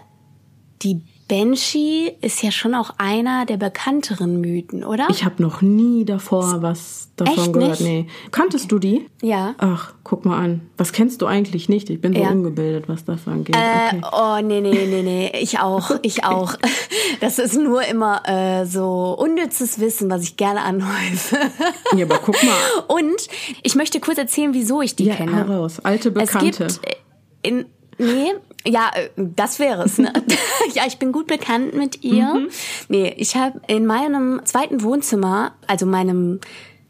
[0.83, 5.07] die Banshee ist ja schon auch einer der bekannteren Mythen, oder?
[5.09, 7.79] Ich habe noch nie davor was davon Echt gehört.
[7.79, 7.81] Nicht?
[7.81, 8.07] Nee.
[8.29, 9.07] Kanntest du die?
[9.23, 9.55] Ja.
[9.57, 10.61] Ach, guck mal an.
[10.77, 11.89] Was kennst du eigentlich nicht?
[11.89, 12.29] Ich bin so Ja.
[12.29, 13.55] ungebildet, was das angeht.
[13.55, 13.59] Äh,
[13.97, 14.01] Okay.
[14.11, 15.31] Oh, nee, nee, nee, nee.
[15.41, 16.55] Ich auch, ich auch.
[17.21, 21.37] Das ist nur immer äh, so unnützes Wissen, was ich gerne anhäufe.
[21.95, 22.53] Ja, aber guck mal.
[22.87, 23.27] Und
[23.63, 25.33] ich möchte kurz erzählen, wieso ich die Ja, kenne.
[25.35, 25.79] heraus.
[25.83, 26.65] Alte Bekannte.
[26.65, 26.95] Es gibt
[27.41, 27.65] in
[27.97, 28.31] Nee,
[28.67, 29.97] ja, äh, das wäre es.
[29.97, 30.11] Ne?
[30.73, 32.33] ja, ich bin gut bekannt mit ihr.
[32.33, 32.47] Mhm.
[32.89, 36.39] Nee, ich habe in meinem zweiten Wohnzimmer, also meinem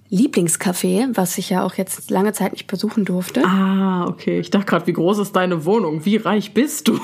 [0.09, 3.43] Lieblingscafé, was ich ja auch jetzt lange Zeit nicht besuchen durfte.
[3.43, 4.39] Ah, okay.
[4.39, 6.05] Ich dachte gerade, wie groß ist deine Wohnung?
[6.05, 6.99] Wie reich bist du?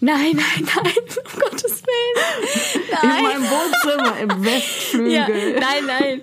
[0.00, 0.92] Nein, nein, nein,
[1.34, 2.84] um Gottes Willen.
[3.02, 3.22] In Nein.
[3.22, 5.10] meinem Wohnzimmer im Westflügel.
[5.10, 6.22] Ja, nein, nein.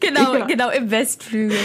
[0.00, 0.44] Genau, Ja.
[0.44, 1.58] genau, im Westflügel.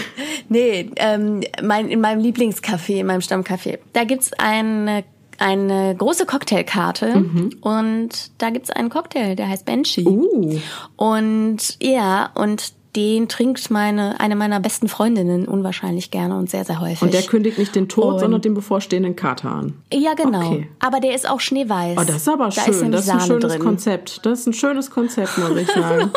[0.49, 3.79] Nee, ähm, mein, in meinem Lieblingscafé, in meinem Stammcafé.
[3.91, 5.03] Da gibt's eine,
[5.39, 7.25] eine große Cocktailkarte
[7.61, 10.05] und da gibt's einen Cocktail, der heißt Banshee.
[10.05, 10.59] Uh.
[10.95, 16.81] Und ja, und den trinkt meine, eine meiner besten Freundinnen unwahrscheinlich gerne und sehr, sehr
[16.81, 17.01] häufig.
[17.01, 19.73] Und der kündigt nicht den Tod, Und- sondern den bevorstehenden Kater an.
[19.93, 20.45] ja, genau.
[20.51, 20.69] Okay.
[20.79, 21.97] Aber der ist auch schneeweiß.
[21.97, 22.73] Oh, das ist aber da schön.
[22.73, 23.61] Ist das ist ein Sahne schönes drin.
[23.63, 24.25] Konzept.
[24.25, 26.11] Das ist ein schönes Konzept, muss ich sagen.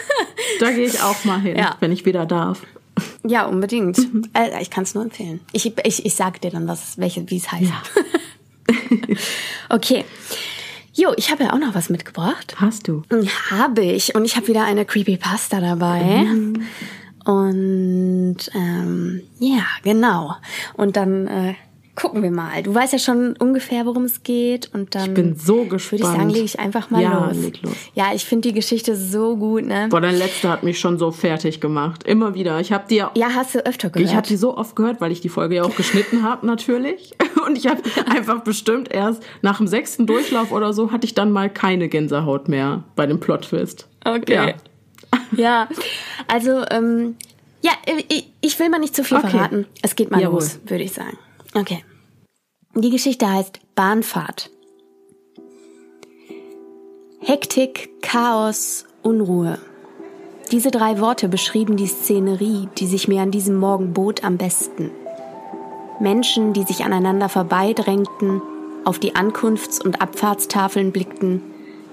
[0.60, 1.76] da gehe ich auch mal hin, Ja.
[1.80, 2.62] wenn ich wieder darf.
[3.26, 3.98] Ja, unbedingt.
[3.98, 4.22] Mhm.
[4.34, 5.40] Äh, ich kann es nur empfehlen.
[5.52, 7.72] Ich, ich, ich sag dir dann, was, welche, wie es heißt.
[9.68, 10.04] okay.
[10.94, 12.54] Jo, ich habe ja auch noch was mitgebracht.
[12.58, 13.02] Hast du?
[13.50, 14.14] Habe ich.
[14.14, 16.24] Und ich habe wieder eine Creepypasta dabei.
[16.24, 16.62] Mhm.
[17.24, 20.36] Und ähm, ja, genau.
[20.74, 21.54] Und dann äh,
[21.96, 22.62] gucken wir mal.
[22.62, 24.70] Du weißt ja schon ungefähr, worum es geht.
[24.74, 26.32] Und dann Ich bin so würde ich sagen, gespannt.
[26.32, 27.36] lege ich einfach mal Ja, los.
[27.36, 27.74] leg los.
[27.94, 29.86] Ja, ich finde die Geschichte so gut, ne?
[29.90, 32.02] Boah, dein letzter hat mich schon so fertig gemacht.
[32.04, 32.58] Immer wieder.
[32.60, 34.08] Ich habe die ja Ja, hast du öfter gehört.
[34.10, 37.12] Ich habe die so oft gehört, weil ich die Folge ja auch geschnitten habe, natürlich.
[37.46, 37.80] Und ich habe
[38.10, 42.48] einfach bestimmt erst nach dem sechsten Durchlauf oder so hatte ich dann mal keine Gänsehaut
[42.48, 43.86] mehr bei dem Plot-Twist.
[44.04, 44.32] Okay.
[44.34, 44.54] Ja.
[45.36, 45.68] Ja,
[46.28, 47.16] also ähm,
[47.62, 47.70] ja,
[48.08, 49.30] ich, ich will mal nicht zu viel Okay.
[49.30, 49.66] verraten.
[49.82, 50.40] Es geht mal Jawohl.
[50.40, 51.16] los, würde ich sagen.
[51.54, 51.84] Okay.
[52.74, 54.50] Die Geschichte heißt Bahnfahrt.
[57.20, 59.58] Hektik, Chaos, Unruhe.
[60.50, 64.90] Diese drei Worte beschrieben die Szenerie, die sich mir an diesem Morgen bot, am besten.
[66.00, 68.42] Menschen, die sich aneinander vorbeidrängten,
[68.84, 71.40] auf die Ankunfts- und Abfahrtstafeln blickten,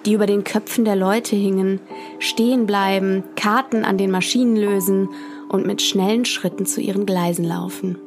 [0.06, 1.80] die über den Köpfen der Leute hingen,
[2.19, 5.10] stehen bleiben, Karten an den Maschinen lösen
[5.50, 7.97] und mit schnellen Schritten zu ihren Gleisen laufen.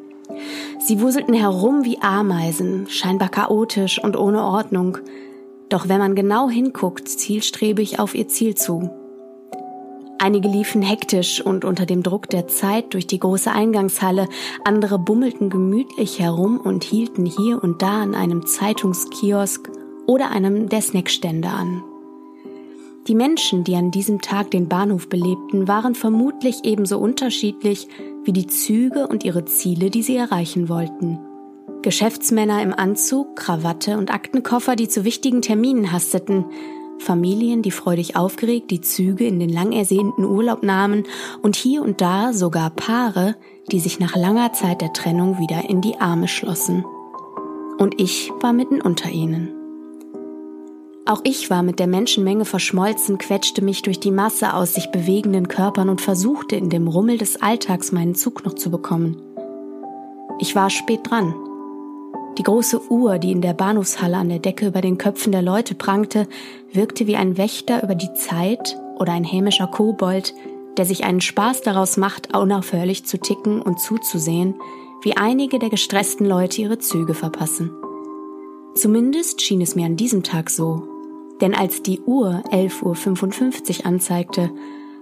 [0.79, 4.99] Sie wuselten herum wie Ameisen, scheinbar chaotisch und ohne Ordnung,
[5.69, 8.91] doch wenn man genau hinguckt, zielstrebig auf ihr Ziel zu.
[10.19, 14.29] Einige liefen hektisch und unter dem Druck der Zeit durch die große Eingangshalle,
[14.65, 19.71] andere bummelten gemütlich herum und hielten hier und da an einem Zeitungskiosk
[20.07, 21.83] oder einem der Snackstände an.
[23.07, 27.89] Die Menschen, die an diesem Tag den Bahnhof belebten, waren vermutlich ebenso unterschiedlich
[28.25, 31.19] wie die Züge und ihre Ziele, die sie erreichen wollten.
[31.83, 36.47] Geschäftsmänner im Anzug, Krawatte und Aktenkoffer, die zu wichtigen Terminen hasteten,
[36.99, 41.05] Familien, die freudig aufgeregt die Züge in den lang ersehnten Urlaub nahmen
[41.43, 43.37] und hier und da sogar Paare,
[43.71, 46.85] die sich nach langer Zeit der Trennung wieder in die Arme schlossen.
[47.77, 49.64] Und ich war mitten unter ihnen.
[51.07, 55.49] Auch ich war mit der Menschenmenge verschmolzen, quetschte mich durch die Masse aus sich bewegenden
[55.49, 59.21] Körpern und versuchte in dem Rummel des Alltags meinen Zug noch zu bekommen.
[60.39, 61.35] Ich war spät dran.
[62.39, 65.75] Die große Uhr, die in der Bahnhofshalle an der Decke über den Köpfen der Leute
[65.75, 66.27] prangte,
[66.73, 70.35] wirkte wie ein Wächter über die Zeit oder ein hämischer Kobold,
[70.79, 74.55] der sich einen Spaß daraus macht, unaufhörlich zu ticken und zuzusehen,
[75.03, 77.71] wie einige der gestressten Leute ihre Züge verpassen.
[78.75, 80.94] Zumindest schien es mir an diesem Tag so,
[81.41, 84.51] denn als die Uhr 11.55 Uhr anzeigte,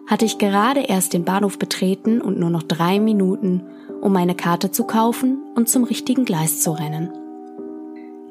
[0.07, 3.63] hatte ich gerade erst den Bahnhof betreten und nur noch drei Minuten,
[4.01, 7.11] um meine Karte zu kaufen und zum richtigen Gleis zu rennen.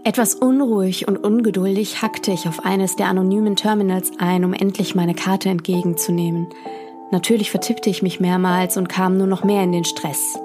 [0.03, 5.13] Etwas unruhig und ungeduldig hackte ich auf eines der anonymen Terminals ein, um endlich meine
[5.13, 6.47] Karte entgegenzunehmen.
[7.11, 10.39] Natürlich vertippte ich mich mehrmals und kam nur noch mehr in den Stress.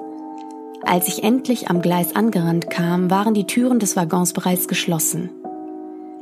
[0.83, 5.31] Als ich endlich am Gleis angerannt kam, waren die Türen des Waggons bereits geschlossen.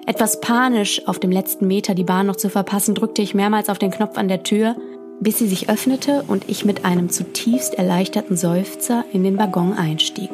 [0.07, 3.79] Etwas panisch, auf dem letzten Meter die Bahn noch zu verpassen, drückte ich mehrmals auf
[3.79, 4.75] den Knopf an der Tür,
[5.19, 10.29] bis sie sich öffnete und ich mit einem zutiefst erleichterten Seufzer in den Waggon einstieg.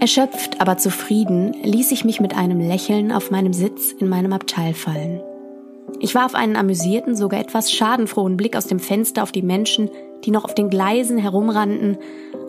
[0.00, 4.72] Erschöpft, aber zufrieden, ließ ich mich mit einem Lächeln auf meinem Sitz in meinem Abteil
[4.72, 5.20] fallen.
[6.00, 9.90] Ich warf einen amüsierten, sogar etwas schadenfrohen Blick aus dem Fenster auf die Menschen,
[10.24, 11.98] die noch auf den Gleisen herumrannten,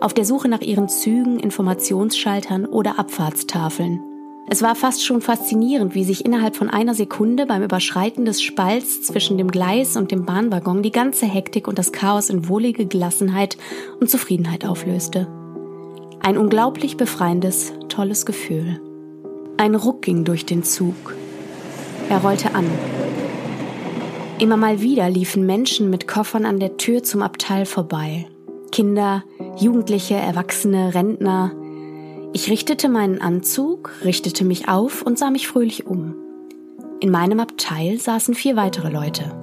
[0.00, 4.15] auf der Suche nach ihren Zügen, Informationsschaltern oder Abfahrtstafeln.
[4.48, 9.02] Es war fast schon faszinierend, wie sich innerhalb von einer Sekunde beim Überschreiten des Spalts
[9.02, 13.56] zwischen dem Gleis und dem Bahnwaggon die ganze Hektik und das Chaos in wohlige Gelassenheit
[13.98, 15.26] und Zufriedenheit auflöste.
[16.20, 18.80] Ein unglaublich befreiendes, tolles Gefühl.
[19.56, 21.14] Ein Ruck ging durch den Zug.
[22.08, 22.66] Er rollte an.
[24.38, 28.26] Immer mal wieder liefen Menschen mit Koffern an der Tür zum Abteil vorbei.
[28.70, 29.24] Kinder,
[29.56, 31.52] Jugendliche, Erwachsene, Rentner.
[32.36, 36.16] Ich richtete meinen Anzug, richtete mich auf und sah mich fröhlich um.
[37.00, 39.34] In meinem Abteil saßen vier weitere Leute.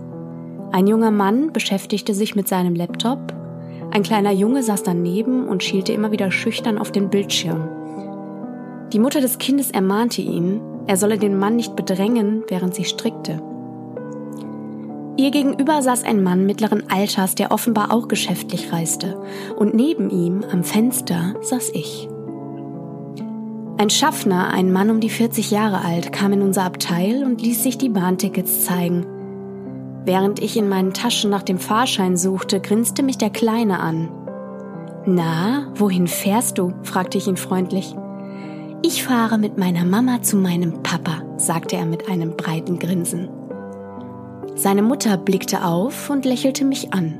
[0.71, 3.33] Ein junger Mann beschäftigte sich mit seinem Laptop,
[3.89, 7.67] ein kleiner Junge saß daneben und schielte immer wieder schüchtern auf den Bildschirm.
[8.93, 13.41] Die Mutter des Kindes ermahnte ihn, er solle den Mann nicht bedrängen, während sie strickte.
[15.17, 19.19] Ihr gegenüber saß ein Mann mittleren Alters, der offenbar auch geschäftlich reiste,
[19.57, 22.07] und neben ihm am Fenster saß ich.
[23.77, 27.63] Ein Schaffner, ein Mann um die 40 Jahre alt, kam in unser Abteil und ließ
[27.63, 29.05] sich die Bahntickets zeigen.
[30.05, 34.09] Während ich in meinen Taschen nach dem Fahrschein suchte, grinste mich der Kleine an.
[35.05, 36.73] Na, wohin fährst du?
[36.83, 37.95] fragte ich ihn freundlich.
[38.83, 43.27] Ich fahre mit meiner Mama zu meinem Papa, sagte er mit einem breiten Grinsen.
[44.55, 47.19] Seine Mutter blickte auf und lächelte mich an.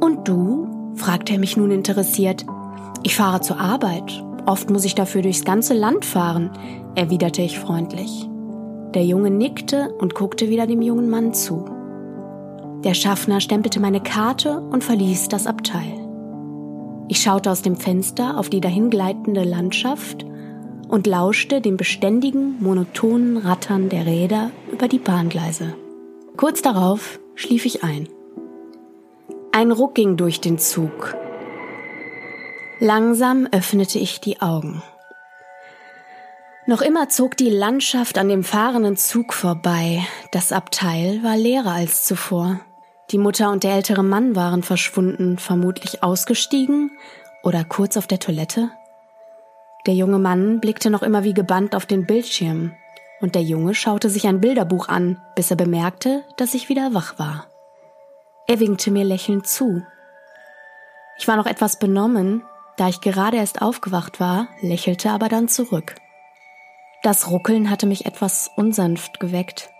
[0.00, 0.92] Und du?
[0.96, 2.44] fragte er mich nun interessiert.
[3.02, 4.22] Ich fahre zur Arbeit.
[4.46, 6.50] Oft muss ich dafür durchs ganze Land fahren,
[6.94, 8.28] erwiderte ich freundlich.
[8.94, 11.64] Der Junge nickte und guckte wieder dem jungen Mann zu.
[12.84, 16.02] Der Schaffner stempelte meine Karte und verließ das Abteil.
[17.08, 20.26] Ich schaute aus dem Fenster auf die dahingleitende Landschaft
[20.88, 25.74] und lauschte dem beständigen, monotonen Rattern der Räder über die Bahngleise.
[26.36, 28.08] Kurz darauf schlief ich ein.
[29.52, 31.14] Ein Ruck ging durch den Zug.
[32.84, 34.82] Langsam öffnete ich die Augen.
[36.66, 40.04] Noch immer zog die Landschaft an dem fahrenden Zug vorbei.
[40.32, 42.58] Das Abteil war leerer als zuvor.
[43.12, 46.90] Die Mutter und der ältere Mann waren verschwunden, vermutlich ausgestiegen
[47.44, 48.72] oder kurz auf der Toilette.
[49.86, 52.74] Der junge Mann blickte noch immer wie gebannt auf den Bildschirm,
[53.20, 57.16] und der Junge schaute sich ein Bilderbuch an, bis er bemerkte, dass ich wieder wach
[57.16, 57.46] war.
[58.48, 59.86] Er winkte mir lächelnd zu.
[61.16, 62.42] Ich war noch etwas benommen,
[62.82, 65.94] da ich gerade erst aufgewacht war, lächelte aber dann zurück.
[67.04, 69.70] Das Ruckeln hatte mich etwas unsanft geweckt.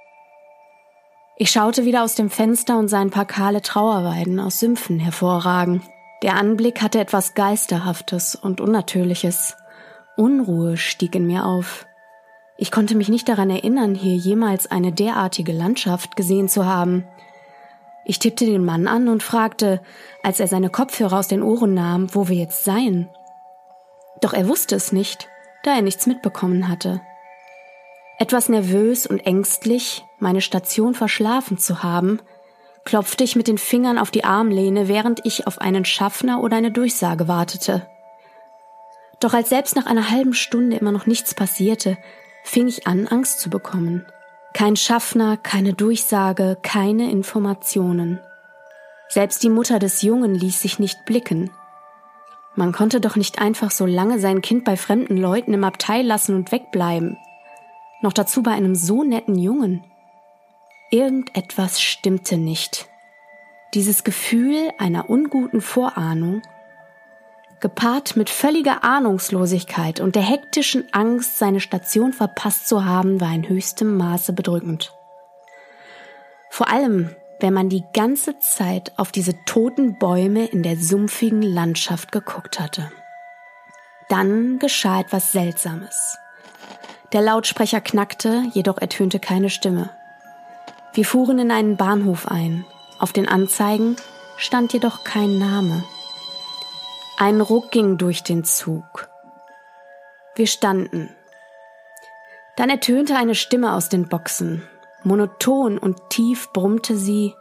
[1.37, 5.83] Ich schaute wieder aus dem Fenster und sah ein paar kahle Trauerweiden aus Sümpfen hervorragen.
[6.23, 9.57] Der Anblick hatte etwas Geisterhaftes und Unnatürliches.
[10.17, 11.87] Unruhe stieg in mir auf.
[12.57, 17.03] Ich konnte mich nicht daran erinnern, hier jemals eine derartige Landschaft gesehen zu haben.
[18.05, 19.81] Ich tippte den Mann an und fragte,
[20.23, 23.09] als er seine Kopfhörer aus den Ohren nahm, wo wir jetzt seien.
[24.21, 25.29] Doch er wusste es nicht,
[25.62, 27.01] da er nichts mitbekommen hatte.
[28.19, 32.21] Etwas nervös und ängstlich, meine Station verschlafen zu haben,
[32.85, 36.71] klopfte ich mit den Fingern auf die Armlehne, während ich auf einen Schaffner oder eine
[36.71, 37.88] Durchsage wartete.
[39.21, 41.97] Doch als selbst nach einer halben Stunde immer noch nichts passierte,
[42.43, 44.07] fing ich an, Angst zu bekommen.
[44.55, 48.21] Kein Schaffner, keine Durchsage, keine Informationen.
[49.09, 51.51] Selbst die Mutter des Jungen ließ sich nicht blicken.
[52.55, 56.37] Man konnte doch nicht einfach so lange sein Kind bei fremden Leuten im Abteil lassen
[56.37, 57.17] und wegbleiben.
[58.03, 59.85] Noch dazu bei einem so netten Jungen.
[60.91, 62.88] Irgendetwas stimmte nicht.
[63.73, 66.43] Dieses Gefühl einer unguten Vorahnung.
[67.62, 73.48] Gepaart mit völliger Ahnungslosigkeit und der hektischen Angst, seine Station verpasst zu haben, war in
[73.48, 74.92] höchstem Maße bedrückend.
[76.51, 82.12] Vor allem, wenn man die ganze Zeit auf diese toten Bäume in der sumpfigen Landschaft
[82.12, 82.92] geguckt hatte.
[84.09, 86.18] Dann geschah etwas Seltsames.
[87.12, 89.90] Der Lautsprecher knackte, jedoch ertönte keine Stimme.
[90.94, 92.64] Wir fuhren in einen Bahnhof ein.
[92.98, 93.96] Auf den Anzeigen
[94.37, 95.85] stand jedoch kein Name.
[97.18, 99.09] Ein Ruck ging durch den Zug.
[100.35, 101.14] Wir standen.
[102.57, 104.66] Dann ertönte eine Stimme aus den Boxen.
[105.05, 107.35] Monoton und tief brummte sie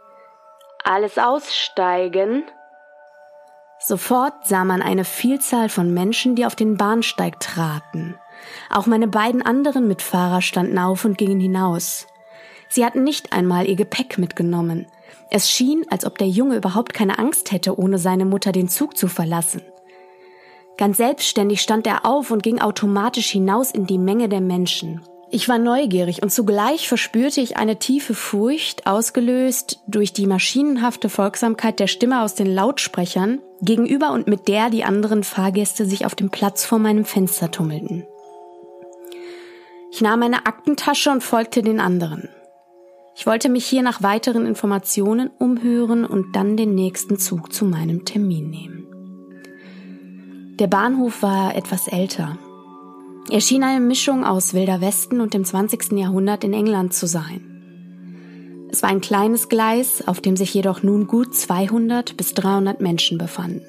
[0.84, 2.44] Alles aussteigen.
[3.78, 8.16] Sofort sah man eine Vielzahl von Menschen, die auf den Bahnsteig traten.
[8.70, 12.06] Auch meine beiden anderen Mitfahrer standen auf und gingen hinaus.
[12.68, 14.86] Sie hatten nicht einmal ihr Gepäck mitgenommen.
[15.30, 18.96] Es schien, als ob der Junge überhaupt keine Angst hätte, ohne seine Mutter den Zug
[18.96, 19.62] zu verlassen.
[20.76, 25.02] Ganz selbstständig stand er auf und ging automatisch hinaus in die Menge der Menschen.
[25.34, 31.80] Ich war neugierig und zugleich verspürte ich eine tiefe Furcht, ausgelöst durch die maschinenhafte Folgsamkeit
[31.80, 36.28] der Stimme aus den Lautsprechern, gegenüber und mit der die anderen Fahrgäste sich auf dem
[36.28, 38.06] Platz vor meinem Fenster tummelten.
[39.90, 42.28] Ich nahm meine Aktentasche und folgte den anderen.
[43.14, 48.04] Ich wollte mich hier nach weiteren Informationen umhören und dann den nächsten Zug zu meinem
[48.04, 48.86] Termin nehmen.
[50.58, 52.38] Der Bahnhof war etwas älter,
[53.30, 55.92] er schien eine Mischung aus Wilder Westen und dem 20.
[55.92, 58.68] Jahrhundert in England zu sein.
[58.70, 63.18] Es war ein kleines Gleis, auf dem sich jedoch nun gut 200 bis 300 Menschen
[63.18, 63.62] befanden.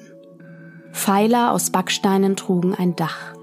[0.92, 3.34] Pfeiler aus Backsteinen trugen ein Dach.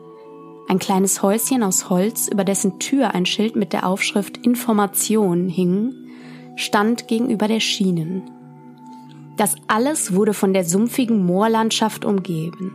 [0.71, 5.93] Ein kleines Häuschen aus Holz, über dessen Tür ein Schild mit der Aufschrift Information hing,
[6.55, 8.21] stand gegenüber der Schienen.
[9.35, 12.71] Das alles wurde von der sumpfigen Moorlandschaft umgeben.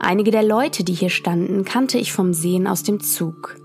[0.00, 3.56] Einige der Leute, die hier standen, kannte ich vom Sehen aus dem Zug.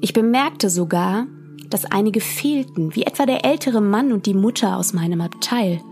[0.00, 1.26] Ich bemerkte sogar,
[1.68, 5.82] dass einige fehlten, wie etwa der ältere Mann und die Mutter aus meinem Abteil.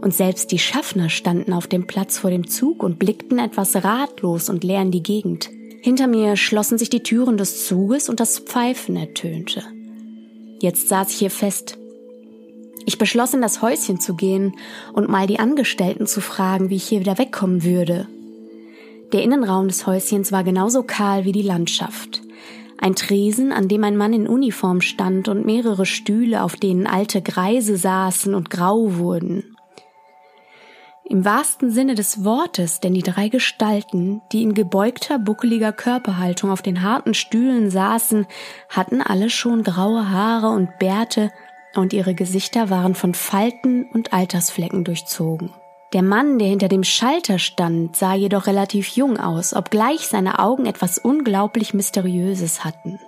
[0.00, 4.48] Und selbst die Schaffner standen auf dem Platz vor dem Zug und blickten etwas ratlos
[4.50, 5.48] und leer in die Gegend.
[5.82, 9.62] Hinter mir schlossen sich die Türen des Zuges und das Pfeifen ertönte.
[10.60, 11.78] Jetzt saß ich hier fest.
[12.86, 14.54] Ich beschloss, in das Häuschen zu gehen
[14.92, 18.08] und mal die Angestellten zu fragen, wie ich hier wieder wegkommen würde.
[19.12, 22.22] Der Innenraum des Häuschens war genauso kahl wie die Landschaft.
[22.78, 27.22] Ein Tresen, an dem ein Mann in Uniform stand und mehrere Stühle, auf denen alte
[27.22, 29.55] Greise saßen und grau wurden.
[31.08, 36.62] Im wahrsten Sinne des Wortes, denn die drei Gestalten, die in gebeugter, buckeliger Körperhaltung auf
[36.62, 38.26] den harten Stühlen saßen,
[38.68, 41.30] hatten alle schon graue Haare und Bärte,
[41.76, 45.50] und ihre Gesichter waren von Falten und Altersflecken durchzogen.
[45.92, 50.66] Der Mann, der hinter dem Schalter stand, sah jedoch relativ jung aus, obgleich seine Augen
[50.66, 52.98] etwas unglaublich Mysteriöses hatten.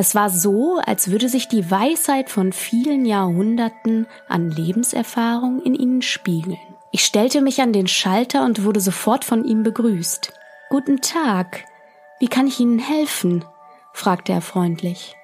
[0.00, 6.02] Es war so, als würde sich die Weisheit von vielen Jahrhunderten an Lebenserfahrung in ihnen
[6.02, 6.56] spiegeln.
[6.92, 10.32] Ich stellte mich an den Schalter und wurde sofort von ihm begrüßt.
[10.70, 11.64] Guten Tag.
[12.20, 13.44] Wie kann ich Ihnen helfen?
[13.92, 15.16] fragte er freundlich.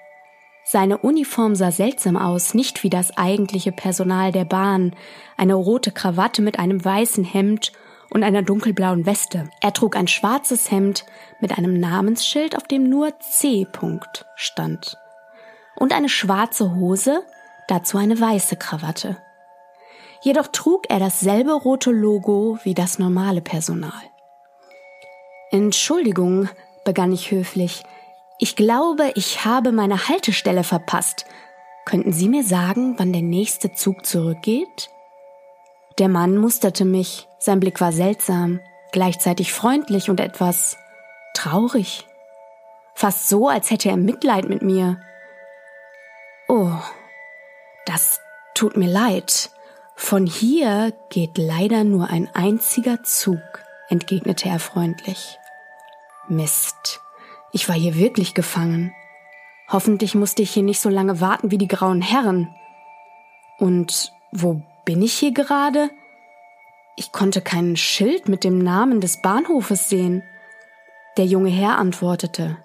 [0.64, 4.96] Seine Uniform sah seltsam aus, nicht wie das eigentliche Personal der Bahn,
[5.36, 7.70] eine rote Krawatte mit einem weißen Hemd
[8.14, 9.50] und einer dunkelblauen Weste.
[9.60, 11.04] Er trug ein schwarzes Hemd
[11.40, 13.66] mit einem Namensschild, auf dem nur C.
[14.36, 14.96] stand.
[15.76, 17.24] Und eine schwarze Hose,
[17.66, 19.18] dazu eine weiße Krawatte.
[20.22, 23.90] Jedoch trug er dasselbe rote Logo wie das normale Personal.
[25.50, 26.48] Entschuldigung,
[26.84, 27.82] begann ich höflich,
[28.38, 31.26] ich glaube, ich habe meine Haltestelle verpasst.
[31.84, 34.88] Könnten Sie mir sagen, wann der nächste Zug zurückgeht?
[35.98, 37.28] Der Mann musterte mich.
[37.44, 40.78] Sein Blick war seltsam, gleichzeitig freundlich und etwas
[41.34, 42.06] traurig.
[42.94, 44.98] Fast so, als hätte er Mitleid mit mir.
[46.48, 46.72] Oh,
[47.84, 48.22] das
[48.54, 49.50] tut mir leid.
[49.94, 53.42] Von hier geht leider nur ein einziger Zug,
[53.90, 55.38] entgegnete er freundlich.
[56.28, 57.02] Mist.
[57.52, 58.94] Ich war hier wirklich gefangen.
[59.68, 62.54] Hoffentlich musste ich hier nicht so lange warten wie die grauen Herren.
[63.58, 65.90] Und wo bin ich hier gerade?
[66.96, 70.22] Ich konnte kein Schild mit dem Namen des Bahnhofes sehen.
[71.16, 72.56] Der junge Herr antwortete.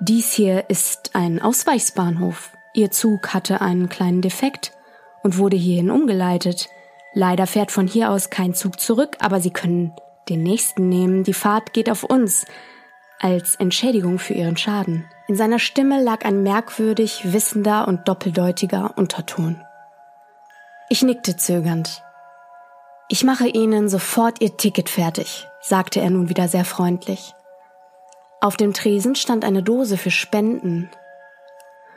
[0.00, 2.52] Dies hier ist ein Ausweichsbahnhof.
[2.74, 4.72] Ihr Zug hatte einen kleinen Defekt
[5.22, 6.68] und wurde hierhin umgeleitet.
[7.12, 9.92] Leider fährt von hier aus kein Zug zurück, aber Sie können
[10.28, 11.24] den nächsten nehmen.
[11.24, 12.46] Die Fahrt geht auf uns
[13.18, 15.04] als Entschädigung für ihren Schaden.
[15.28, 19.60] In seiner Stimme lag ein merkwürdig wissender und doppeldeutiger Unterton.
[20.88, 22.02] Ich nickte zögernd.
[23.12, 27.34] Ich mache Ihnen sofort Ihr Ticket fertig, sagte er nun wieder sehr freundlich.
[28.40, 30.88] Auf dem Tresen stand eine Dose für Spenden.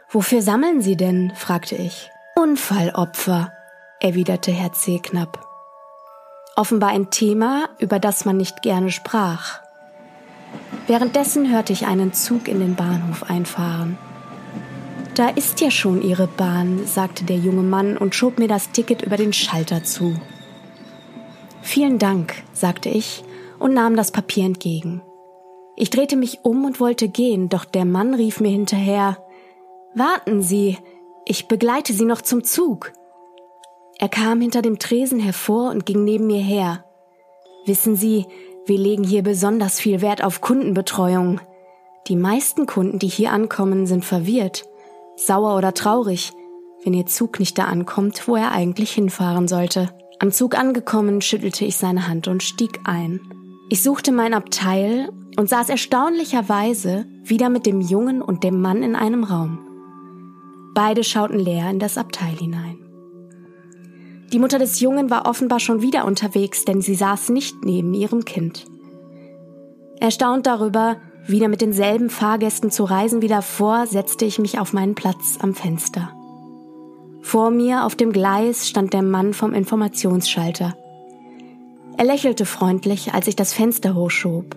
[0.09, 1.31] Wofür sammeln Sie denn?
[1.35, 2.09] fragte ich.
[2.35, 3.53] Unfallopfer,
[3.99, 4.97] erwiderte Herr C.
[4.97, 5.45] knapp.
[6.55, 9.59] Offenbar ein Thema, über das man nicht gerne sprach.
[10.87, 13.99] Währenddessen hörte ich einen Zug in den Bahnhof einfahren.
[15.13, 19.03] Da ist ja schon Ihre Bahn, sagte der junge Mann und schob mir das Ticket
[19.03, 20.19] über den Schalter zu.
[21.63, 23.23] Vielen Dank, sagte ich
[23.57, 25.01] und nahm das Papier entgegen.
[25.75, 29.17] Ich drehte mich um und wollte gehen, doch der Mann rief mir hinterher
[29.95, 30.77] Warten Sie,
[31.25, 32.91] ich begleite Sie noch zum Zug.
[33.97, 36.83] Er kam hinter dem Tresen hervor und ging neben mir her.
[37.65, 38.25] Wissen Sie,
[38.65, 41.39] wir legen hier besonders viel Wert auf Kundenbetreuung.
[42.07, 44.65] Die meisten Kunden, die hier ankommen, sind verwirrt
[45.15, 46.33] sauer oder traurig,
[46.83, 49.89] wenn ihr Zug nicht da ankommt, wo er eigentlich hinfahren sollte.
[50.19, 53.19] Am Zug angekommen, schüttelte ich seine Hand und stieg ein.
[53.69, 58.95] Ich suchte mein Abteil und saß erstaunlicherweise wieder mit dem Jungen und dem Mann in
[58.95, 59.59] einem Raum.
[60.75, 62.77] Beide schauten leer in das Abteil hinein.
[64.31, 68.25] Die Mutter des Jungen war offenbar schon wieder unterwegs, denn sie saß nicht neben ihrem
[68.25, 68.65] Kind.
[69.99, 70.97] Erstaunt darüber,
[71.27, 75.53] wieder mit denselben Fahrgästen zu reisen wie davor, setzte ich mich auf meinen Platz am
[75.53, 76.11] Fenster.
[77.23, 80.77] Vor mir auf dem Gleis stand der Mann vom Informationsschalter.
[81.97, 84.55] Er lächelte freundlich, als ich das Fenster hochschob.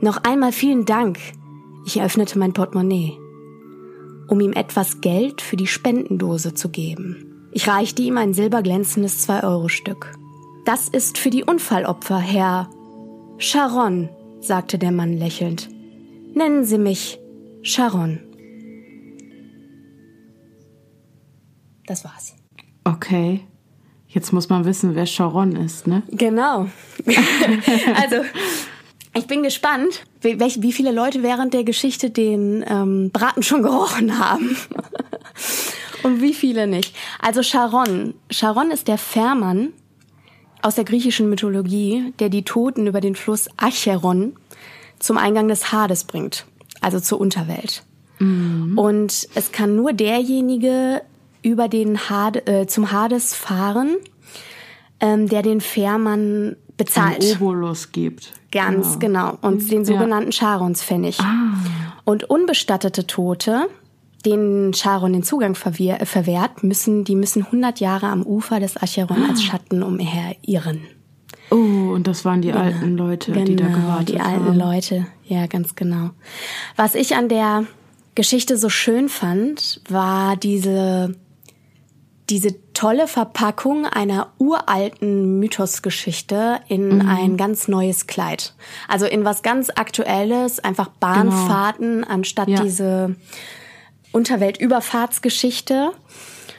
[0.00, 1.18] Noch einmal vielen Dank.
[1.86, 3.16] Ich öffnete mein Portemonnaie,
[4.28, 7.48] um ihm etwas Geld für die Spendendose zu geben.
[7.52, 10.12] Ich reichte ihm ein silberglänzendes Zwei-Euro-Stück.
[10.64, 12.68] Das ist für die Unfallopfer, Herr
[13.38, 14.10] Sharon,
[14.40, 15.68] sagte der Mann lächelnd.
[16.34, 17.18] Nennen Sie mich
[17.62, 18.20] Sharon.
[21.90, 22.36] Das war's.
[22.84, 23.40] Okay.
[24.06, 26.04] Jetzt muss man wissen, wer Sharon ist, ne?
[26.12, 26.68] Genau.
[27.96, 28.24] also,
[29.12, 34.56] ich bin gespannt, wie, viele Leute während der Geschichte den ähm, Braten schon gerochen haben.
[36.04, 36.94] Und wie viele nicht.
[37.18, 38.14] Also Charon.
[38.30, 39.70] Charon ist der Fährmann
[40.62, 44.36] aus der griechischen Mythologie, der die Toten über den Fluss Acheron
[45.00, 46.46] zum Eingang des Hades bringt,
[46.80, 47.82] also zur Unterwelt.
[48.20, 48.78] Mhm.
[48.78, 51.02] Und es kann nur derjenige
[51.42, 53.96] über den Hade, äh, zum Hades fahren,
[55.00, 57.24] ähm, der den Fährmann bezahlt.
[57.24, 58.32] Ein Obolus gibt.
[58.52, 59.32] Ganz genau.
[59.32, 59.38] genau.
[59.42, 60.38] Und den sogenannten ja.
[60.38, 61.20] Charons-Pfennig.
[61.20, 61.54] Ah.
[62.04, 63.68] Und unbestattete Tote
[64.24, 69.24] denen Charon den Zugang äh, verwehrt, müssen, die müssen 100 Jahre am Ufer des Acheron
[69.28, 69.42] als ah.
[69.42, 70.82] Schatten umherirren.
[71.50, 72.60] Oh, und das waren die genau.
[72.60, 76.10] alten Leute, genau, die da gewartet die alten Leute, ja, ganz genau.
[76.76, 77.64] Was ich an der
[78.14, 81.16] Geschichte so schön fand, war diese,
[82.30, 87.08] diese tolle Verpackung einer uralten Mythosgeschichte in mhm.
[87.08, 88.54] ein ganz neues Kleid.
[88.88, 92.08] Also in was ganz Aktuelles, einfach Bahnfahrten, genau.
[92.08, 92.62] anstatt ja.
[92.62, 93.16] diese
[94.12, 95.90] Unterweltüberfahrtsgeschichte.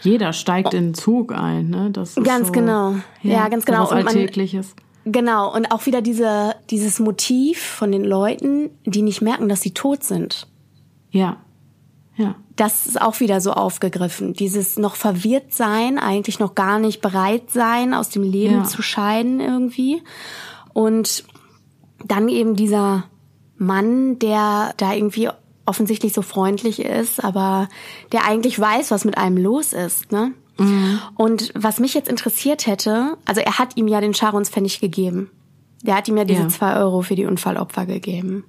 [0.02, 1.90] Jeder steigt in den Zug ein, ne?
[1.92, 2.96] Das ist ganz so, genau.
[3.22, 3.84] Ja, ja ganz genau.
[3.84, 4.76] Was Alltägliches.
[5.06, 5.54] Man, genau.
[5.54, 10.04] Und auch wieder diese, dieses Motiv von den Leuten, die nicht merken, dass sie tot
[10.04, 10.48] sind.
[11.12, 11.38] Ja.
[12.16, 12.36] Ja.
[12.62, 14.34] Das ist auch wieder so aufgegriffen.
[14.34, 18.64] Dieses noch verwirrt sein, eigentlich noch gar nicht bereit sein, aus dem Leben ja.
[18.66, 20.03] zu scheiden irgendwie.
[20.72, 21.24] Und
[22.05, 23.05] dann eben dieser
[23.57, 25.30] Mann, der da irgendwie
[25.66, 27.68] offensichtlich so freundlich ist, aber
[28.12, 30.34] der eigentlich weiß, was mit einem los ist, ne?
[30.59, 30.99] Mhm.
[31.16, 35.32] Und was mich jetzt interessiert hätte, also er hat ihm ja den Charons-Pfennig gegeben.
[35.82, 36.49] Der hat ihm ja diese ja.
[36.49, 38.43] zwei Euro für die Unfallopfer gegeben.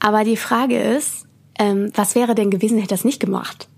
[0.00, 1.28] Aber die Frage ist,
[1.58, 3.68] ähm, was wäre denn gewesen, hätte er das nicht gemacht?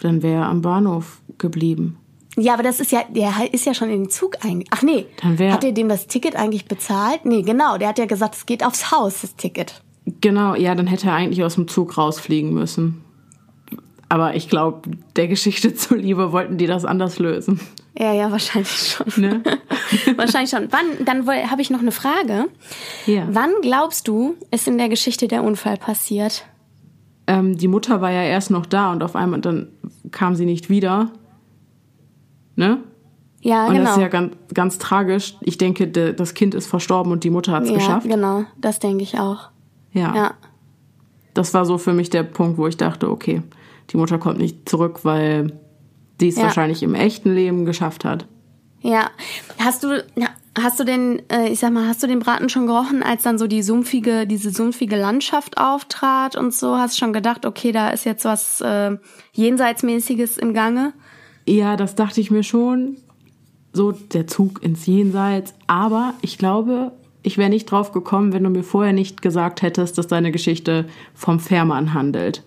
[0.00, 1.98] Dann wäre er am Bahnhof geblieben.
[2.38, 4.66] Ja, aber das ist ja, der ist ja schon in den Zug eingegangen.
[4.70, 7.24] Ach nee, Dann wär hat er dem das Ticket eigentlich bezahlt?
[7.24, 9.80] Nee, genau, der hat ja gesagt, es geht aufs Haus, das Ticket.
[10.20, 13.02] Genau, ja, dann hätte er eigentlich aus dem Zug rausfliegen müssen.
[14.08, 17.60] Aber ich glaube, der Geschichte zuliebe wollten die das anders lösen.
[17.98, 19.06] Ja, ja, wahrscheinlich schon.
[19.16, 19.42] Ne?
[20.16, 20.68] wahrscheinlich schon.
[20.70, 22.46] Wann, dann habe ich noch eine Frage.
[23.06, 23.26] Ja.
[23.30, 26.44] Wann glaubst du, ist in der Geschichte der Unfall passiert?
[27.26, 29.68] Ähm, die Mutter war ja erst noch da und auf einmal dann
[30.12, 31.10] kam sie nicht wieder.
[32.54, 32.78] Ne?
[33.40, 33.78] Ja, und genau.
[33.78, 35.36] Und das ist ja ganz, ganz tragisch.
[35.40, 38.08] Ich denke, das Kind ist verstorben und die Mutter hat es ja, geschafft.
[38.08, 39.50] Genau, das denke ich auch.
[39.92, 40.14] Ja.
[40.14, 40.34] ja.
[41.34, 43.42] Das war so für mich der Punkt, wo ich dachte, okay,
[43.90, 45.52] die Mutter kommt nicht zurück, weil
[46.18, 46.44] sie es ja.
[46.44, 48.26] wahrscheinlich im echten Leben geschafft hat.
[48.80, 49.10] Ja.
[49.58, 50.04] Hast du,
[50.60, 53.38] hast du den, äh, ich sag mal, hast du den Braten schon gerochen, als dann
[53.38, 56.76] so die sumpfige, diese sumpfige Landschaft auftrat und so?
[56.76, 58.96] Hast du schon gedacht, okay, da ist jetzt was äh,
[59.32, 60.92] Jenseitsmäßiges im Gange?
[61.46, 62.96] Ja, das dachte ich mir schon.
[63.72, 65.54] so der Zug ins Jenseits.
[65.66, 66.92] Aber ich glaube,
[67.22, 70.86] ich wäre nicht drauf gekommen, wenn du mir vorher nicht gesagt hättest, dass deine Geschichte
[71.14, 72.42] vom Fährmann handelt.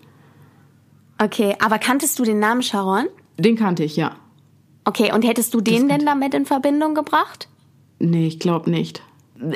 [1.22, 3.08] Okay, aber kanntest du den Namen Sharon?
[3.38, 4.16] Den kannte ich, ja.
[4.86, 7.49] Okay, und hättest du den denn damit in Verbindung gebracht?
[8.00, 9.02] Nee, ich glaube nicht.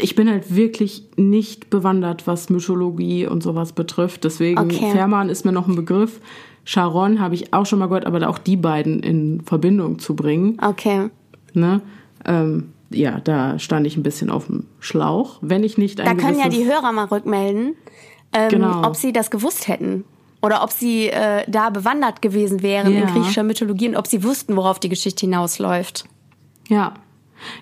[0.02, 4.24] Ich bin halt wirklich nicht bewandert, was Mythologie und sowas betrifft.
[4.24, 4.91] Deswegen, Okay.
[4.91, 6.22] Fährmann ist mir noch ein Begriff.
[6.66, 10.58] Sharon habe ich auch schon mal gehört, aber auch die beiden in Verbindung zu bringen.
[10.62, 11.10] Okay.
[11.54, 11.82] Ne?
[12.26, 15.39] Ähm, ja, da stand ich ein bisschen auf dem Schlauch.
[15.41, 17.76] Wenn ich nicht ein Da können ja die Hörer mal rückmelden,
[18.32, 18.88] ähm, Genau.
[18.88, 20.06] ob sie das gewusst hätten.
[20.41, 23.06] Oder ob sie äh, da bewandert gewesen wären in Ja.
[23.06, 26.06] griechischer Mythologie und ob sie wussten, worauf die Geschichte hinausläuft.
[26.70, 26.94] Ja.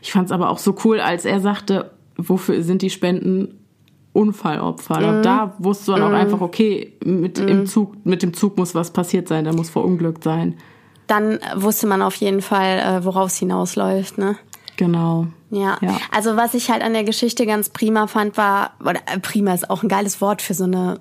[0.02, 3.62] Ich fand es aber auch so cool, als er sagte, wofür sind die Spenden
[4.14, 5.00] Unfallopfer.
[5.00, 5.08] Mhm.
[5.08, 8.92] Und da wusste man auch einfach, okay, mit, im Zug, mit dem Zug muss was
[8.92, 10.56] passiert sein, der muss verunglückt sein.
[11.08, 14.18] Dann wusste man auf jeden Fall, äh, worauf es hinausläuft.
[14.18, 14.38] Ne?
[14.78, 15.28] Genau.
[15.50, 15.78] Ja.
[15.82, 15.98] Ja.
[16.12, 19.70] also was ich halt an der Geschichte ganz prima fand, war, oder äh, prima ist
[19.70, 21.00] auch ein geiles Wort für so eine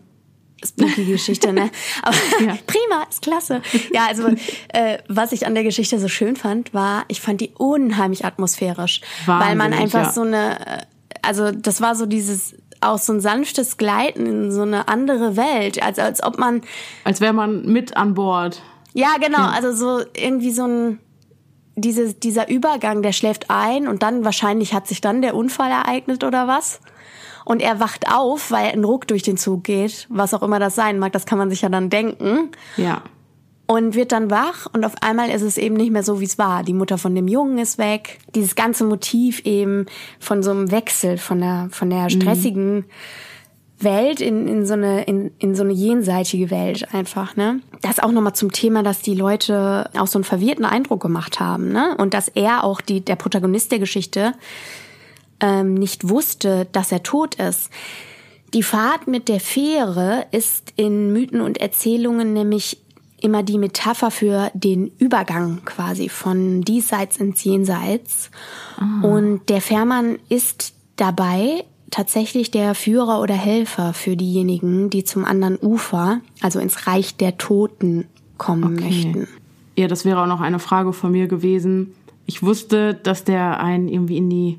[0.64, 1.70] spooky Geschichte, ne?
[2.02, 2.56] Aber Ja.
[2.66, 3.62] prima ist klasse.
[3.92, 4.28] Ja, also
[4.68, 9.00] äh, was ich an der Geschichte so schön fand, war, ich fand die unheimlich atmosphärisch,
[9.26, 10.12] weil man Wahnsinnig, einfach ja.
[10.12, 10.78] so eine, äh,
[11.22, 15.82] also das war so dieses auch so ein sanftes Gleiten in so eine andere Welt,
[15.82, 16.62] als als ob man
[17.04, 18.62] Als wäre man mit an Bord.
[18.94, 19.46] ja, genau.
[19.48, 20.98] Also so irgendwie so ein
[21.76, 26.24] dieses, dieser Übergang, der schläft ein und dann wahrscheinlich hat sich dann der Unfall ereignet
[26.24, 26.80] oder was.
[27.44, 30.74] Und er wacht auf, weil ein Ruck durch den Zug geht, was auch immer das
[30.74, 32.50] sein mag, das kann man sich ja dann denken.
[32.76, 33.02] Ja.
[33.66, 36.38] Und wird dann wach und auf einmal ist es eben nicht mehr so, wie es
[36.38, 36.64] war.
[36.64, 38.18] Die Mutter von dem Jungen ist weg.
[38.34, 39.86] Dieses ganze Motiv eben
[40.18, 42.84] von so einem Wechsel, von der, von der stressigen
[43.82, 47.60] Welt in, in so eine in, in so eine jenseitige Welt einfach, ne?
[47.80, 51.72] Das auch nochmal zum Thema, dass die Leute auch so einen verwirrten Eindruck gemacht haben,
[51.72, 51.96] ne?
[51.96, 54.34] Und dass er auch die der Protagonist der Geschichte
[55.40, 57.70] ähm, nicht wusste, dass er tot ist.
[58.54, 62.78] Die Fahrt mit der Fähre ist in Mythen und Erzählungen nämlich
[63.20, 68.30] immer die Metapher für den Übergang quasi von diesseits ins Jenseits.
[69.02, 75.58] Und der Fährmann ist dabei tatsächlich der Führer oder Helfer für diejenigen, die zum anderen
[75.60, 78.06] Ufer, also ins Reich der Toten
[78.38, 79.28] kommen möchten.
[79.76, 81.94] Ja, das wäre auch noch eine Frage von mir gewesen.
[82.26, 84.58] Ich wusste, dass der einen irgendwie in die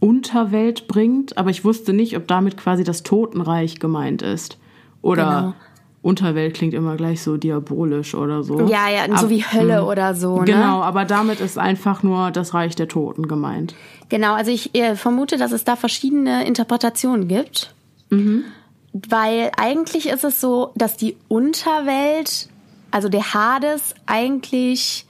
[0.00, 4.58] Unterwelt bringt, aber ich wusste nicht, ob damit quasi das Totenreich gemeint ist.
[5.02, 5.54] Oder Genau.
[6.02, 8.60] Unterwelt klingt immer gleich so diabolisch oder so.
[8.60, 10.46] Ja, ja, so wie Hölle oder so, ne?
[10.46, 13.74] Genau, aber damit ist einfach nur das Reich der Toten gemeint.
[14.08, 17.74] Genau, also ich äh, vermute, dass es da verschiedene Interpretationen gibt.
[18.92, 22.48] Weil eigentlich ist es so, dass die Unterwelt,
[22.90, 25.06] also der Hades, eigentlich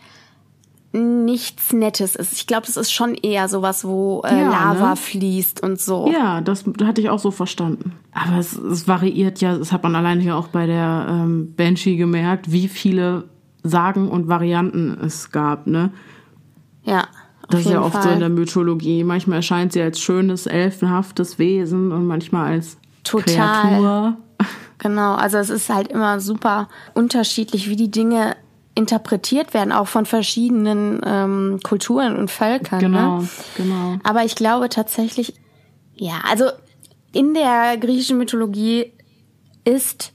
[0.93, 2.33] nichts Nettes ist.
[2.33, 4.97] Ich glaube, das ist schon eher sowas, wo äh, Ja, Lava ne?
[4.97, 6.11] fließt und so.
[6.13, 7.93] Ja, das hatte ich auch so verstanden.
[8.13, 11.97] Aber es, es variiert ja, das hat man allein hier auch bei der ähm, Banshee
[11.97, 13.25] gemerkt, wie viele
[13.63, 15.91] Sagen und Varianten es gab, ne?
[16.83, 17.07] Ja,
[17.51, 18.03] Das ist ja oft Fall.
[18.05, 19.05] so in der Mythologie.
[19.05, 23.35] Manchmal erscheint sie als schönes, elfenhaftes Wesen und manchmal als Total.
[23.35, 24.17] Kreatur.
[24.79, 28.35] Genau, also es ist halt immer super unterschiedlich, wie die Dinge
[28.81, 32.81] interpretiert werden, auch von verschiedenen ähm, Kulturen und Völkern.
[32.81, 33.29] Genau, Ne?
[33.57, 33.97] genau.
[34.03, 35.35] Aber ich glaube tatsächlich,
[35.95, 36.47] ja, also
[37.13, 38.93] in der griechischen Mythologie
[39.65, 40.13] ist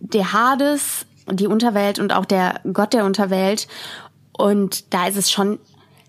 [0.00, 3.68] der Hades, die Unterwelt und auch der Gott der Unterwelt.
[4.36, 5.58] Und da ist es schon,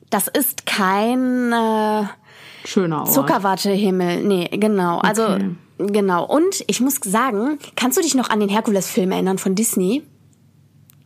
[0.09, 2.03] das ist kein äh,
[2.65, 3.11] Schöner Ort.
[3.13, 4.23] Zuckerwattehimmel.
[4.23, 4.99] Nee, genau.
[4.99, 5.49] Also, Okay.
[5.77, 6.25] genau.
[6.25, 10.03] Und ich muss sagen, kannst du dich noch an den Herkules-Film erinnern von Disney?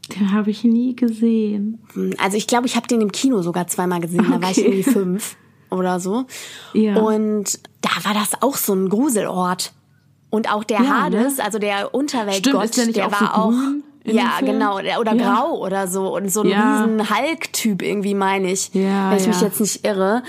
[0.10, 1.80] Den habe ich nie gesehen.
[2.18, 4.26] Also ich glaube, ich habe den im Kino sogar zweimal gesehen.
[4.30, 4.68] Da war ich Okay.
[4.68, 5.36] irgendwie fünf
[5.70, 6.26] oder so.
[6.74, 6.96] Ja.
[6.98, 9.74] Und da war das auch so ein Gruselort.
[10.30, 11.44] Und auch der Ja, Hades, ne?
[11.44, 13.54] also der Unterweltgott, Stimmt, der nicht auch war so auch
[14.14, 15.36] ja genau der- oder Ja.
[15.36, 16.84] grau oder so und so ein Ja.
[16.84, 19.48] riesen Hulk-Typ irgendwie meine ich, Ja, wenn ich mich ja.
[19.48, 20.24] jetzt nicht irre.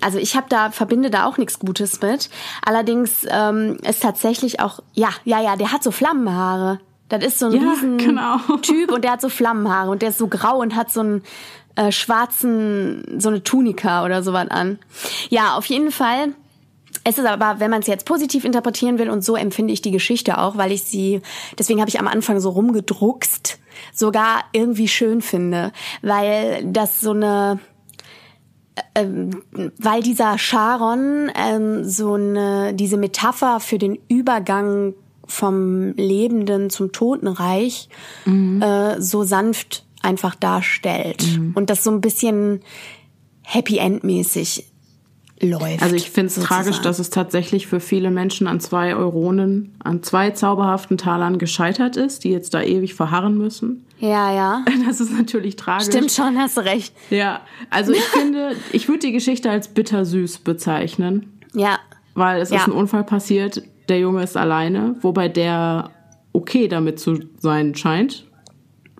[0.00, 2.30] Also ich habe da verbinde da auch nichts Gutes mit.
[2.64, 6.80] Allerdings ähm, ist tatsächlich auch ja ja ja der hat so Flammenhaare.
[7.10, 8.38] Das ist so ein Ja, riesen genau.
[8.62, 11.22] Typ und der hat so Flammenhaare und der ist so grau und hat so einen
[11.74, 14.78] äh, schwarzen, so eine Tunika oder sowas an.
[15.28, 16.34] Ja, auf jeden Fall.
[17.04, 19.90] Es ist aber, wenn man es jetzt positiv interpretieren will, und so empfinde ich die
[19.90, 21.20] Geschichte auch, weil ich sie,
[21.58, 23.58] deswegen habe ich am Anfang so rumgedruckst,
[23.92, 27.58] sogar irgendwie schön finde, weil das so eine,
[28.94, 29.42] ähm,
[29.78, 34.94] weil dieser Charon ähm, so eine, diese Metapher für den Übergang
[35.30, 37.88] vom Lebenden zum Totenreich
[38.26, 41.24] äh, so sanft einfach darstellt
[41.54, 42.60] und das so ein bisschen
[43.42, 44.66] Happy End mäßig
[45.42, 45.82] läuft.
[45.82, 50.02] Also ich finde es tragisch, dass es tatsächlich für viele Menschen an zwei Euronen, an
[50.02, 53.86] zwei zauberhaften Talern gescheitert ist, die jetzt da ewig verharren müssen.
[53.98, 54.64] Ja, ja.
[54.86, 55.86] Das ist natürlich tragisch.
[55.88, 56.94] Stimmt schon, hast du recht.
[57.10, 61.40] Ja, also ich finde, ich würde die Geschichte als bittersüß bezeichnen.
[61.54, 61.78] Ja.
[62.14, 62.58] Weil es Ja.
[62.58, 65.90] ist ein Unfall passiert, der Junge ist alleine, wobei der
[66.32, 68.24] okay damit zu sein scheint.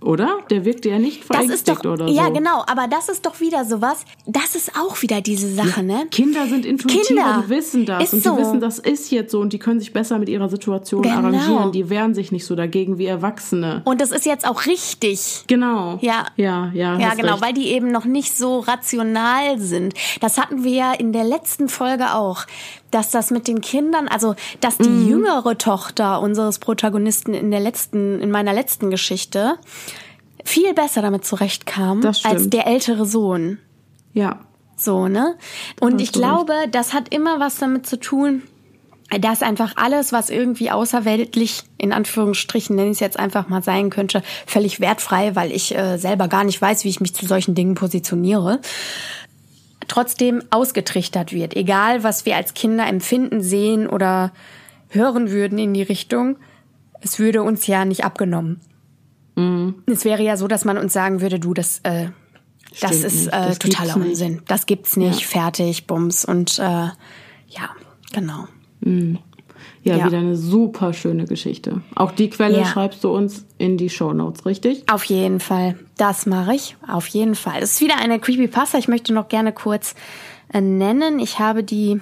[0.02, 0.38] Oder?
[0.48, 2.14] Der wirkte ja nicht Das verängstigt ist doch, oder so.
[2.14, 6.06] ja genau, aber das ist doch wieder sowas, das ist auch wieder diese Sache, ne?
[6.10, 7.44] Kinder sind intuitiver, Kinder.
[7.44, 8.14] die wissen das.
[8.14, 8.34] Und so.
[8.34, 11.16] die wissen, das ist jetzt so und die können sich besser mit ihrer Situation Genau.
[11.16, 11.72] arrangieren.
[11.72, 13.82] Die wehren sich nicht so dagegen wie Erwachsene.
[13.84, 15.44] Und das ist jetzt auch richtig.
[15.48, 15.98] Genau.
[16.00, 16.24] Ja.
[16.36, 16.98] Ja, ja.
[16.98, 17.42] Ja, genau, recht.
[17.44, 19.92] weil die eben noch nicht so rational sind.
[20.22, 22.46] Das hatten wir ja in der letzten Folge auch,
[22.90, 25.08] dass das mit den Kindern, also dass die Mhm.
[25.08, 29.54] jüngere Tochter unseres Protagonisten in der letzten, in meiner letzten Geschichte
[30.44, 33.58] viel besser damit zurechtkam als der ältere Sohn.
[34.12, 34.40] Ja.
[34.76, 35.36] So, ne?
[35.80, 36.28] Und ich du recht.
[36.28, 38.42] glaube, das hat immer was damit zu tun,
[39.20, 43.90] dass einfach alles, was irgendwie außerweltlich, in Anführungsstrichen, nenne ich es jetzt einfach mal sein
[43.90, 47.54] könnte, völlig wertfrei, weil ich äh, selber gar nicht weiß, wie ich mich zu solchen
[47.54, 48.60] Dingen positioniere,
[49.90, 51.56] trotzdem ausgetrichtert wird.
[51.56, 54.32] Egal, was wir als Kinder empfinden, sehen oder
[54.88, 56.36] hören würden in die Richtung,
[57.00, 58.60] es würde uns ja nicht abgenommen.
[59.86, 62.08] Es wäre ja so, dass man uns sagen würde, du, das, äh,
[62.70, 64.08] das Stimmt ist äh, Das totaler gibt's nicht.
[64.10, 64.42] Unsinn.
[64.46, 65.20] Das gibt's nicht.
[65.22, 65.26] Ja.
[65.26, 66.24] Fertig, Bums.
[66.24, 67.70] Und äh, ja,
[68.12, 68.46] genau.
[69.82, 69.96] Ja.
[69.96, 70.06] Ja.
[70.06, 71.80] wieder eine super schöne Geschichte.
[71.94, 72.64] Auch die Quelle Ja.
[72.66, 74.84] schreibst du uns in die Shownotes, richtig?
[74.90, 75.76] Auf jeden Fall.
[75.96, 76.76] Das mache ich.
[76.86, 77.62] Auf jeden Fall.
[77.62, 78.78] Es ist wieder eine Creepypasta.
[78.78, 79.94] Ich möchte noch gerne kurz
[80.52, 81.18] äh, nennen.
[81.18, 82.00] Ich habe die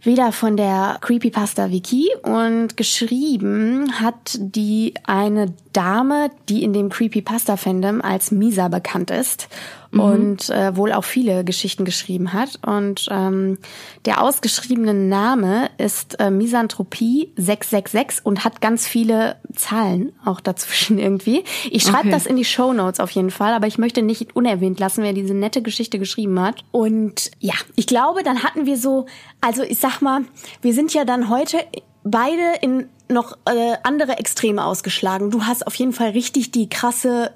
[0.00, 7.56] wieder von der Creepypasta Wiki und geschrieben hat die eine Dame, die in dem Creepypasta
[7.56, 9.48] Fandom als Misa bekannt ist
[9.92, 13.58] und äh, wohl auch viele Geschichten geschrieben hat und ähm,
[14.04, 21.44] der ausgeschriebene Name ist äh, Misanthropie 666 und hat ganz viele Zahlen auch dazwischen irgendwie.
[21.70, 22.10] Ich schreibe Okay.
[22.10, 25.12] das in die Show Notes auf jeden Fall, aber ich möchte nicht unerwähnt lassen, wer
[25.12, 26.64] diese nette Geschichte geschrieben hat.
[26.70, 29.06] Und ja, ich glaube, dann hatten wir so,
[29.40, 30.22] also ich sag mal,
[30.62, 31.58] wir sind ja dann heute
[32.04, 35.30] beide in noch äh, andere Extreme ausgeschlagen.
[35.30, 37.32] Du hast auf jeden Fall richtig die krasse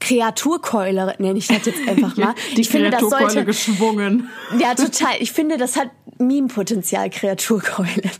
[0.00, 2.34] Kreaturkeule, nenne ich das jetzt einfach mal.
[2.56, 4.28] Die ich finde, das sollte, geschwungen.
[4.58, 5.14] ja, total.
[5.20, 5.88] Ich finde, das hat
[6.18, 8.10] Meme-Potenzial, Kreaturkeule.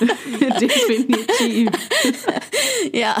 [0.60, 1.70] Definitiv.
[2.92, 3.16] ja.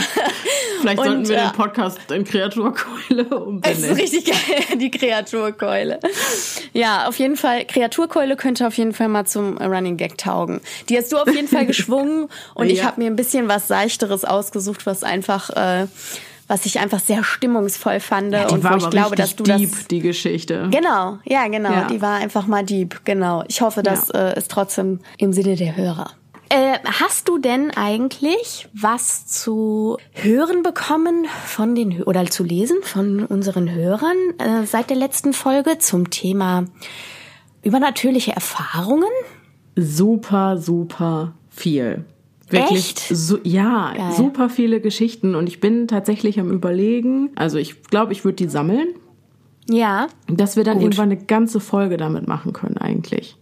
[0.80, 3.92] Vielleicht Und, sollten wir äh, den Podcast in Kreaturkeule Es ist umbenennen.
[3.96, 6.00] richtig geil, die Kreaturkeule.
[6.72, 10.60] Ja, auf jeden Fall, Kreaturkeule könnte auf jeden Fall mal zum Running Gag taugen.
[10.88, 12.84] Die hast du auf jeden Fall geschwungen und ich Ja.
[12.84, 15.86] habe mir ein bisschen was Seichteres ausgesucht, was einfach, äh,
[16.48, 19.70] was ich einfach sehr stimmungsvoll fand Die und war wo ich glaube, dass du deep,
[19.72, 20.68] das die Geschichte.
[20.70, 21.72] Genau, ja, genau.
[21.72, 21.86] Ja.
[21.88, 23.42] Die war einfach mal deep, genau.
[23.48, 24.28] Ich hoffe, das Ja.
[24.30, 26.10] äh, ist trotzdem im Sinne der Hörer.
[26.48, 33.24] Äh, hast du denn eigentlich was zu hören bekommen von den oder zu lesen von
[33.24, 36.66] unseren Hörern äh, seit der letzten Folge zum Thema
[37.62, 39.08] übernatürliche Erfahrungen?
[39.74, 42.04] Super, super viel.
[42.48, 42.98] Wirklich, Echt?
[43.00, 44.12] So, ja, Geil.
[44.12, 48.48] super viele Geschichten und ich bin tatsächlich am überlegen, also ich glaube, ich würde die
[48.48, 48.88] sammeln,
[49.68, 50.84] Ja, dass wir dann Gut.
[50.84, 53.36] irgendwann eine ganze Folge damit machen können eigentlich.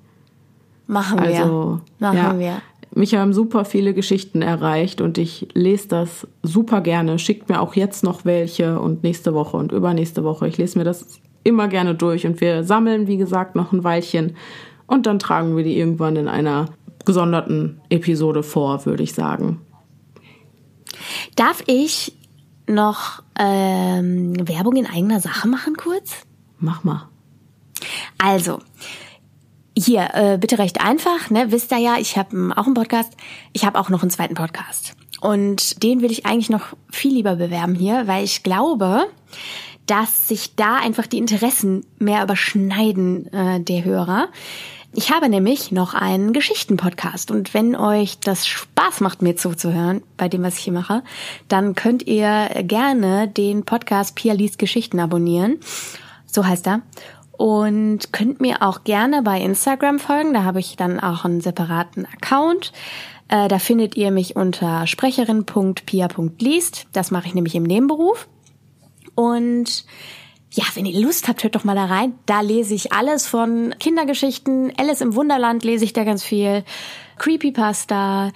[0.87, 1.27] machen wir.
[1.41, 2.63] Also, machen ja, wir.
[2.95, 7.19] mich haben super viele Geschichten erreicht und ich lese das super gerne.
[7.19, 10.49] Schickt mir auch jetzt noch welche und nächste Woche und übernächste Woche.
[10.49, 14.35] Ich lese mir das immer gerne durch und wir sammeln, wie gesagt, noch ein Weilchen
[14.87, 16.71] und dann tragen wir die irgendwann in einer
[17.05, 19.61] gesonderten Episode vor, würde ich sagen.
[21.37, 22.17] Darf ich
[22.67, 26.27] noch ähm, Werbung in eigener Sache machen kurz?
[26.59, 27.09] Mach mal.
[28.19, 28.61] Also,
[29.77, 31.51] hier, äh, bitte recht einfach, ne?
[31.51, 33.13] Wisst ihr ja, ich habe auch einen Podcast.
[33.53, 34.95] Ich habe auch noch einen zweiten Podcast.
[35.21, 39.07] Und den will ich eigentlich noch viel lieber bewerben hier, weil ich glaube,
[39.87, 44.29] dass sich da einfach die Interessen mehr überschneiden äh, der Hörer.
[44.97, 50.29] Ich habe nämlich noch einen Geschichtenpodcast und wenn euch das Spaß macht, mir zuzuhören bei
[50.29, 51.03] dem, was ich hier mache,
[51.49, 55.59] dann könnt ihr gerne den Podcast Pia liest Geschichten abonnieren.
[56.27, 56.83] So heißt er.
[57.33, 60.33] Und könnt mir auch gerne bei Instagram folgen.
[60.33, 62.73] Da habe ich dann auch einen separaten Account.
[63.27, 66.87] Äh, da findet ihr mich unter sprecherin.pia.liest.
[66.93, 68.29] Das mache ich nämlich im Nebenberuf.
[69.17, 69.87] Und
[70.55, 72.15] ja, wenn ihr Lust habt, hört doch mal da rein.
[72.27, 74.73] Da lese ich alles von Kindergeschichten.
[74.77, 76.65] Alice im Wunderland lese ich da ganz viel.
[77.19, 78.31] Creepypasta.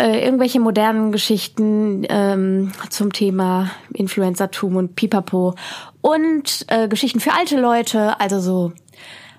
[0.00, 5.54] äh, irgendwelche modernen Geschichten ähm, zum Thema Influencertum und Pipapo
[6.00, 8.72] und äh, Geschichten für alte Leute, also so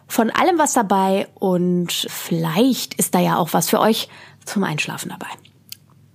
[0.08, 4.08] von allem was dabei und vielleicht ist da ja auch was für euch
[4.46, 5.32] zum Einschlafen dabei.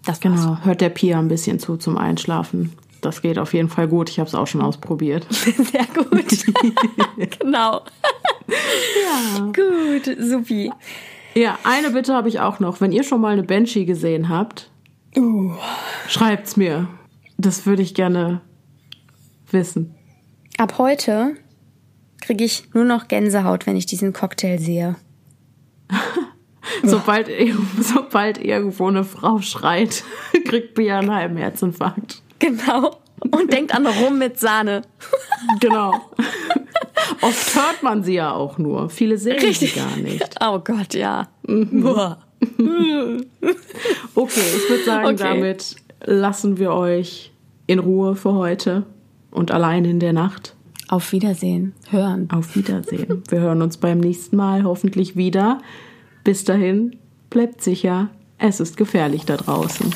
[0.04, 0.20] Das war's.
[0.20, 2.72] Genau, hört der Pia ein bisschen zu zum Einschlafen.
[3.00, 4.10] Das geht auf jeden Fall gut.
[4.10, 5.26] Ich habe es auch schon ausprobiert.
[5.30, 6.46] Sehr gut.
[7.38, 7.82] genau.
[8.48, 9.52] ja.
[9.52, 10.72] Gut, supi.
[11.34, 12.80] Ja, eine Bitte habe ich auch noch.
[12.80, 14.70] Wenn ihr schon mal eine Banshee gesehen habt,
[15.16, 15.52] uh.
[16.08, 16.88] schreibt's mir.
[17.36, 18.40] Das würde ich gerne
[19.50, 19.94] wissen.
[20.56, 21.34] Ab heute
[22.22, 24.96] kriege ich nur noch Gänsehaut, wenn ich diesen Cocktail sehe.
[26.82, 27.28] sobald,
[27.80, 30.04] sobald irgendwo eine Frau schreit,
[30.46, 32.22] kriegt Bia einen halben Herzinfarkt.
[32.38, 32.96] Genau.
[33.30, 34.82] Und denkt an Rum mit Sahne.
[35.60, 35.92] Genau.
[37.20, 38.90] Oft hört man sie ja auch nur.
[38.90, 39.74] Viele sehen Richtig.
[39.74, 40.34] sie gar nicht.
[40.40, 41.28] Oh Gott, ja.
[41.46, 41.86] Mhm.
[44.14, 45.16] okay, ich würde sagen, okay.
[45.16, 47.32] damit lassen wir euch
[47.66, 48.84] in Ruhe für heute
[49.30, 50.54] und allein in der Nacht.
[50.88, 51.74] Auf Wiedersehen.
[51.90, 52.28] Hören.
[52.30, 53.22] Auf Wiedersehen.
[53.28, 55.58] Wir hören uns beim nächsten Mal hoffentlich wieder.
[56.22, 56.96] Bis dahin,
[57.30, 59.92] bleibt sicher, es ist gefährlich da draußen.